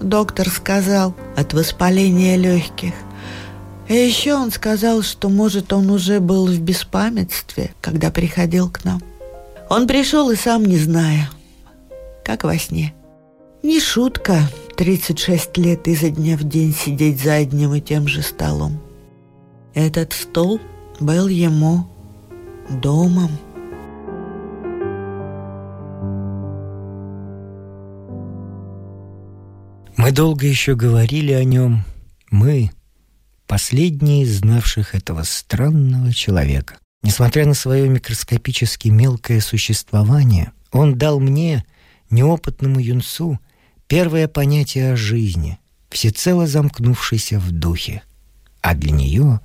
Доктор 0.00 0.48
сказал 0.48 1.14
от 1.36 1.52
воспаления 1.52 2.36
легких. 2.36 2.94
И 3.88 3.94
еще 3.94 4.34
он 4.34 4.50
сказал, 4.50 5.02
что, 5.02 5.28
может, 5.28 5.72
он 5.72 5.90
уже 5.90 6.20
был 6.20 6.46
в 6.46 6.58
беспамятстве, 6.58 7.72
когда 7.82 8.10
приходил 8.10 8.70
к 8.70 8.84
нам. 8.84 9.02
Он 9.68 9.86
пришел 9.86 10.30
и 10.30 10.36
сам 10.36 10.64
не 10.64 10.78
зная, 10.78 11.30
как 12.24 12.44
во 12.44 12.56
сне. 12.56 12.94
Не 13.62 13.80
шутка 13.80 14.40
36 14.76 15.56
лет 15.58 15.86
изо 15.86 16.10
дня 16.10 16.36
в 16.36 16.44
день 16.44 16.74
сидеть 16.74 17.20
за 17.20 17.34
одним 17.34 17.74
и 17.74 17.80
тем 17.80 18.08
же 18.08 18.22
столом. 18.22 18.80
Этот 19.72 20.12
стол 20.12 20.60
был 21.00 21.28
ему 21.28 21.86
домом. 22.82 23.30
Мы 29.96 30.10
долго 30.12 30.46
еще 30.46 30.74
говорили 30.74 31.32
о 31.32 31.44
нем, 31.44 31.84
мы, 32.30 32.70
последние 33.46 34.24
из 34.24 34.40
знавших 34.40 34.94
этого 34.94 35.22
странного 35.22 36.12
человека. 36.12 36.78
Несмотря 37.02 37.46
на 37.46 37.54
свое 37.54 37.88
микроскопически 37.88 38.88
мелкое 38.88 39.40
существование, 39.40 40.52
он 40.72 40.98
дал 40.98 41.20
мне, 41.20 41.64
неопытному 42.10 42.80
юнцу, 42.80 43.38
первое 43.94 44.26
понятие 44.26 44.94
о 44.94 44.96
жизни, 44.96 45.60
всецело 45.88 46.48
замкнувшейся 46.48 47.38
в 47.38 47.52
духе. 47.52 48.02
А 48.60 48.74
для 48.74 48.90
нее, 48.90 49.38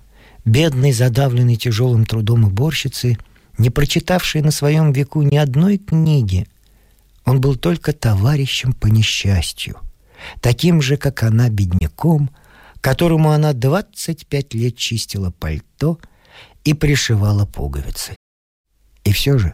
бедной, 0.43 0.91
задавленной 0.91 1.55
тяжелым 1.55 2.03
трудом 2.03 2.45
уборщицы, 2.45 3.19
не 3.59 3.69
прочитавшей 3.69 4.41
на 4.41 4.49
своем 4.49 4.91
веку 4.91 5.21
ни 5.21 5.37
одной 5.37 5.77
книги, 5.77 6.47
он 7.25 7.39
был 7.39 7.57
только 7.57 7.93
товарищем 7.93 8.73
по 8.73 8.87
несчастью, 8.87 9.77
таким 10.41 10.81
же, 10.81 10.97
как 10.97 11.21
она, 11.21 11.49
бедняком, 11.49 12.31
которому 12.81 13.29
она 13.29 13.53
25 13.53 14.55
лет 14.55 14.75
чистила 14.75 15.29
пальто— 15.29 15.99
и 16.63 16.73
пришивала 16.73 17.45
пуговицы. 17.45 18.15
И 19.03 19.13
все 19.13 19.37
же 19.37 19.53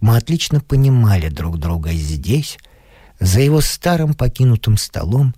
мы 0.00 0.16
отлично 0.16 0.60
понимали 0.60 1.28
друг 1.28 1.58
друга 1.58 1.90
здесь, 1.92 2.58
за 3.20 3.40
его 3.40 3.60
старым 3.60 4.14
покинутым 4.14 4.76
столом, 4.76 5.34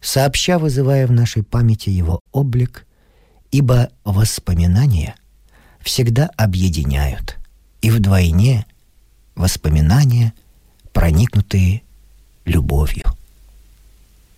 сообща 0.00 0.58
вызывая 0.58 1.06
в 1.06 1.12
нашей 1.12 1.42
памяти 1.42 1.90
его 1.90 2.20
облик, 2.32 2.86
ибо 3.50 3.90
воспоминания 4.04 5.14
всегда 5.80 6.30
объединяют, 6.36 7.36
и 7.80 7.90
вдвойне 7.90 8.66
воспоминания, 9.34 10.32
проникнутые 10.92 11.82
любовью. 12.44 13.04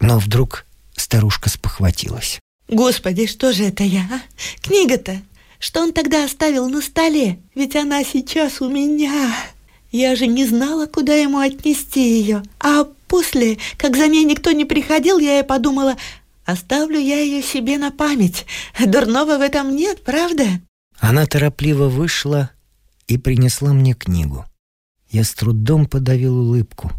Но 0.01 0.19
вдруг 0.19 0.67
старушка 0.95 1.49
спохватилась. 1.49 2.41
«Господи, 2.69 3.27
что 3.27 3.53
же 3.53 3.65
это 3.65 3.85
я, 3.85 4.03
а? 4.11 4.21
Книга-то 4.63 5.21
что 5.65 5.81
он 5.81 5.95
тогда 5.95 6.25
оставил 6.25 6.69
на 6.69 6.83
столе? 6.83 7.39
Ведь 7.55 7.75
она 7.75 8.05
сейчас 8.05 8.61
у 8.61 8.69
меня. 8.69 9.35
Я 9.95 10.17
же 10.17 10.27
не 10.27 10.45
знала, 10.45 10.87
куда 10.87 11.15
ему 11.15 11.39
отнести 11.39 12.19
ее. 12.19 12.43
А 12.59 12.83
после, 13.07 13.59
как 13.77 13.97
за 13.97 14.09
ней 14.09 14.25
никто 14.25 14.51
не 14.51 14.65
приходил, 14.65 15.21
я 15.21 15.39
и 15.39 15.45
подумала, 15.45 15.95
оставлю 16.45 16.99
я 16.99 17.21
ее 17.21 17.45
себе 17.45 17.79
на 17.79 17.93
память. 17.93 18.45
Дурного 18.85 19.39
в 19.39 19.41
этом 19.41 19.77
нет, 19.77 20.03
правда? 20.03 20.47
Она 20.99 21.27
торопливо 21.27 21.89
вышла 21.89 22.51
и 23.07 23.19
принесла 23.19 23.73
мне 23.73 23.95
книгу. 23.95 24.45
Я 25.11 25.23
с 25.23 25.33
трудом 25.33 25.87
подавил 25.87 26.41
улыбку. 26.41 26.91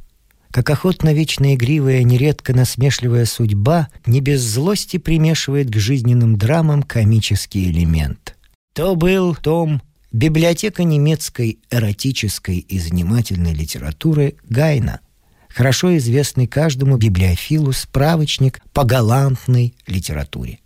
Как 0.49 0.69
охотно 0.69 1.13
вечно 1.13 1.53
игривая, 1.53 2.01
нередко 2.03 2.53
насмешливая 2.53 3.25
судьба 3.25 3.89
не 4.05 4.21
без 4.21 4.39
злости 4.41 4.99
примешивает 4.99 5.69
к 5.69 5.75
жизненным 5.75 6.37
драмам 6.37 6.81
комический 6.81 7.69
элемент. 7.69 8.37
То 8.73 8.95
был 8.95 9.35
том 9.35 9.81
«Библиотека 10.15 10.85
немецкой 10.85 11.59
эротической 11.69 12.59
и 12.59 12.79
занимательной 12.79 13.53
литературы 13.53 14.35
Гайна», 14.47 15.01
хорошо 15.49 15.97
известный 15.97 16.47
каждому 16.47 16.95
библиофилу 16.95 17.73
справочник 17.73 18.61
по 18.71 18.85
галантной 18.85 19.75
литературе. 19.87 20.59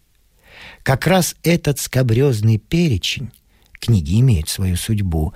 Как 0.83 1.07
раз 1.07 1.35
этот 1.41 1.79
скобрезный 1.79 2.59
перечень, 2.59 3.31
книги 3.79 4.19
имеют 4.19 4.49
свою 4.49 4.75
судьбу, 4.75 5.33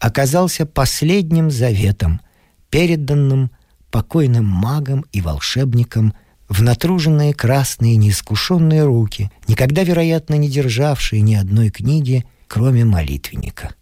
оказался 0.00 0.64
последним 0.64 1.50
заветом, 1.50 2.22
переданным 2.70 3.50
покойным 3.90 4.46
магам 4.46 5.04
и 5.12 5.20
волшебникам 5.20 6.14
в 6.48 6.62
натруженные 6.62 7.34
красные 7.34 7.96
неискушенные 7.96 8.84
руки, 8.84 9.30
никогда, 9.46 9.82
вероятно, 9.82 10.36
не 10.36 10.48
державшие 10.48 11.20
ни 11.20 11.34
одной 11.34 11.68
книги, 11.68 12.24
кроме 12.52 12.84
молитвенника. 12.84 13.74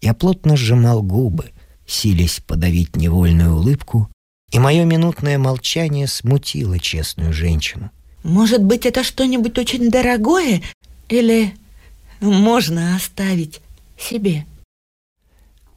Я 0.00 0.12
плотно 0.12 0.56
сжимал 0.56 1.04
губы, 1.04 1.52
силясь 1.86 2.40
подавить 2.40 2.96
невольную 2.96 3.54
улыбку, 3.54 4.10
и 4.50 4.58
мое 4.58 4.84
минутное 4.84 5.38
молчание 5.38 6.08
смутило 6.08 6.80
честную 6.80 7.32
женщину. 7.32 7.92
«Может 8.24 8.60
быть, 8.60 8.86
это 8.86 9.04
что-нибудь 9.04 9.56
очень 9.56 9.88
дорогое? 9.88 10.62
Или 11.08 11.54
можно 12.20 12.96
оставить 12.96 13.60
себе?» 13.96 14.46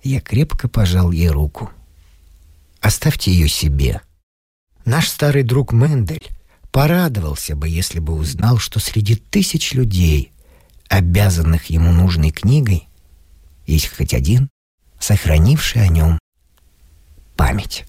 Я 0.02 0.20
крепко 0.20 0.68
пожал 0.68 1.12
ей 1.12 1.30
руку. 1.30 1.70
«Оставьте 2.82 3.32
ее 3.32 3.48
себе», 3.48 4.02
Наш 4.84 5.10
старый 5.10 5.44
друг 5.44 5.74
Мендель 5.74 6.28
порадовался 6.72 7.56
бы, 7.56 7.70
если 7.70 8.00
бы 8.00 8.14
узнал, 8.14 8.58
что 8.58 8.80
среди 8.80 9.16
тысяч 9.16 9.74
людей, 9.74 10.32
обязанных 10.90 11.70
ему 11.70 11.92
нужной 11.92 12.32
книгой, 12.32 12.88
есть 13.66 13.96
хоть 13.96 14.14
один, 14.14 14.50
сохранивший 15.00 15.84
о 15.84 15.88
нем 15.88 16.20
память. 17.38 17.86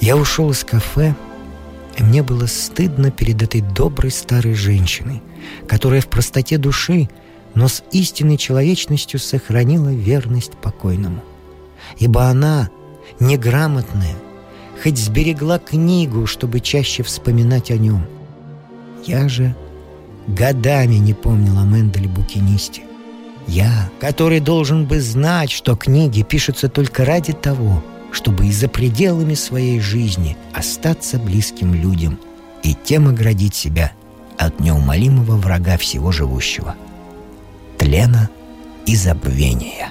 Я 0.00 0.16
ушел 0.16 0.50
из 0.50 0.64
кафе, 0.64 1.14
и 1.98 2.02
мне 2.02 2.22
было 2.22 2.46
стыдно 2.46 3.10
перед 3.10 3.42
этой 3.42 3.60
доброй 3.60 4.10
старой 4.10 4.54
женщиной, 4.54 5.22
которая 5.68 6.00
в 6.00 6.08
простоте 6.08 6.56
души– 6.56 7.10
но 7.54 7.68
с 7.68 7.82
истинной 7.92 8.36
человечностью 8.36 9.20
сохранила 9.20 9.90
верность 9.90 10.52
покойному. 10.52 11.22
Ибо 11.98 12.24
она, 12.24 12.70
неграмотная, 13.20 14.14
хоть 14.82 14.98
сберегла 14.98 15.58
книгу, 15.58 16.26
чтобы 16.26 16.60
чаще 16.60 17.02
вспоминать 17.02 17.70
о 17.70 17.76
нем. 17.76 18.04
Я 19.06 19.28
же 19.28 19.54
годами 20.26 20.96
не 20.96 21.14
помнил 21.14 21.58
о 21.58 21.64
Менделе 21.64 22.08
Букинисте. 22.08 22.82
Я, 23.46 23.90
который 24.00 24.40
должен 24.40 24.86
бы 24.86 25.00
знать, 25.00 25.50
что 25.50 25.76
книги 25.76 26.22
пишутся 26.22 26.68
только 26.68 27.04
ради 27.04 27.32
того, 27.32 27.82
чтобы 28.12 28.46
и 28.46 28.52
за 28.52 28.68
пределами 28.68 29.34
своей 29.34 29.80
жизни 29.80 30.36
остаться 30.52 31.18
близким 31.18 31.74
людям 31.74 32.18
и 32.62 32.74
тем 32.74 33.08
оградить 33.08 33.54
себя 33.54 33.92
от 34.38 34.60
неумолимого 34.60 35.36
врага 35.36 35.76
всего 35.76 36.12
живущего– 36.12 36.76
тлена 37.78 38.28
и 38.86 38.94
забвения. 38.94 39.90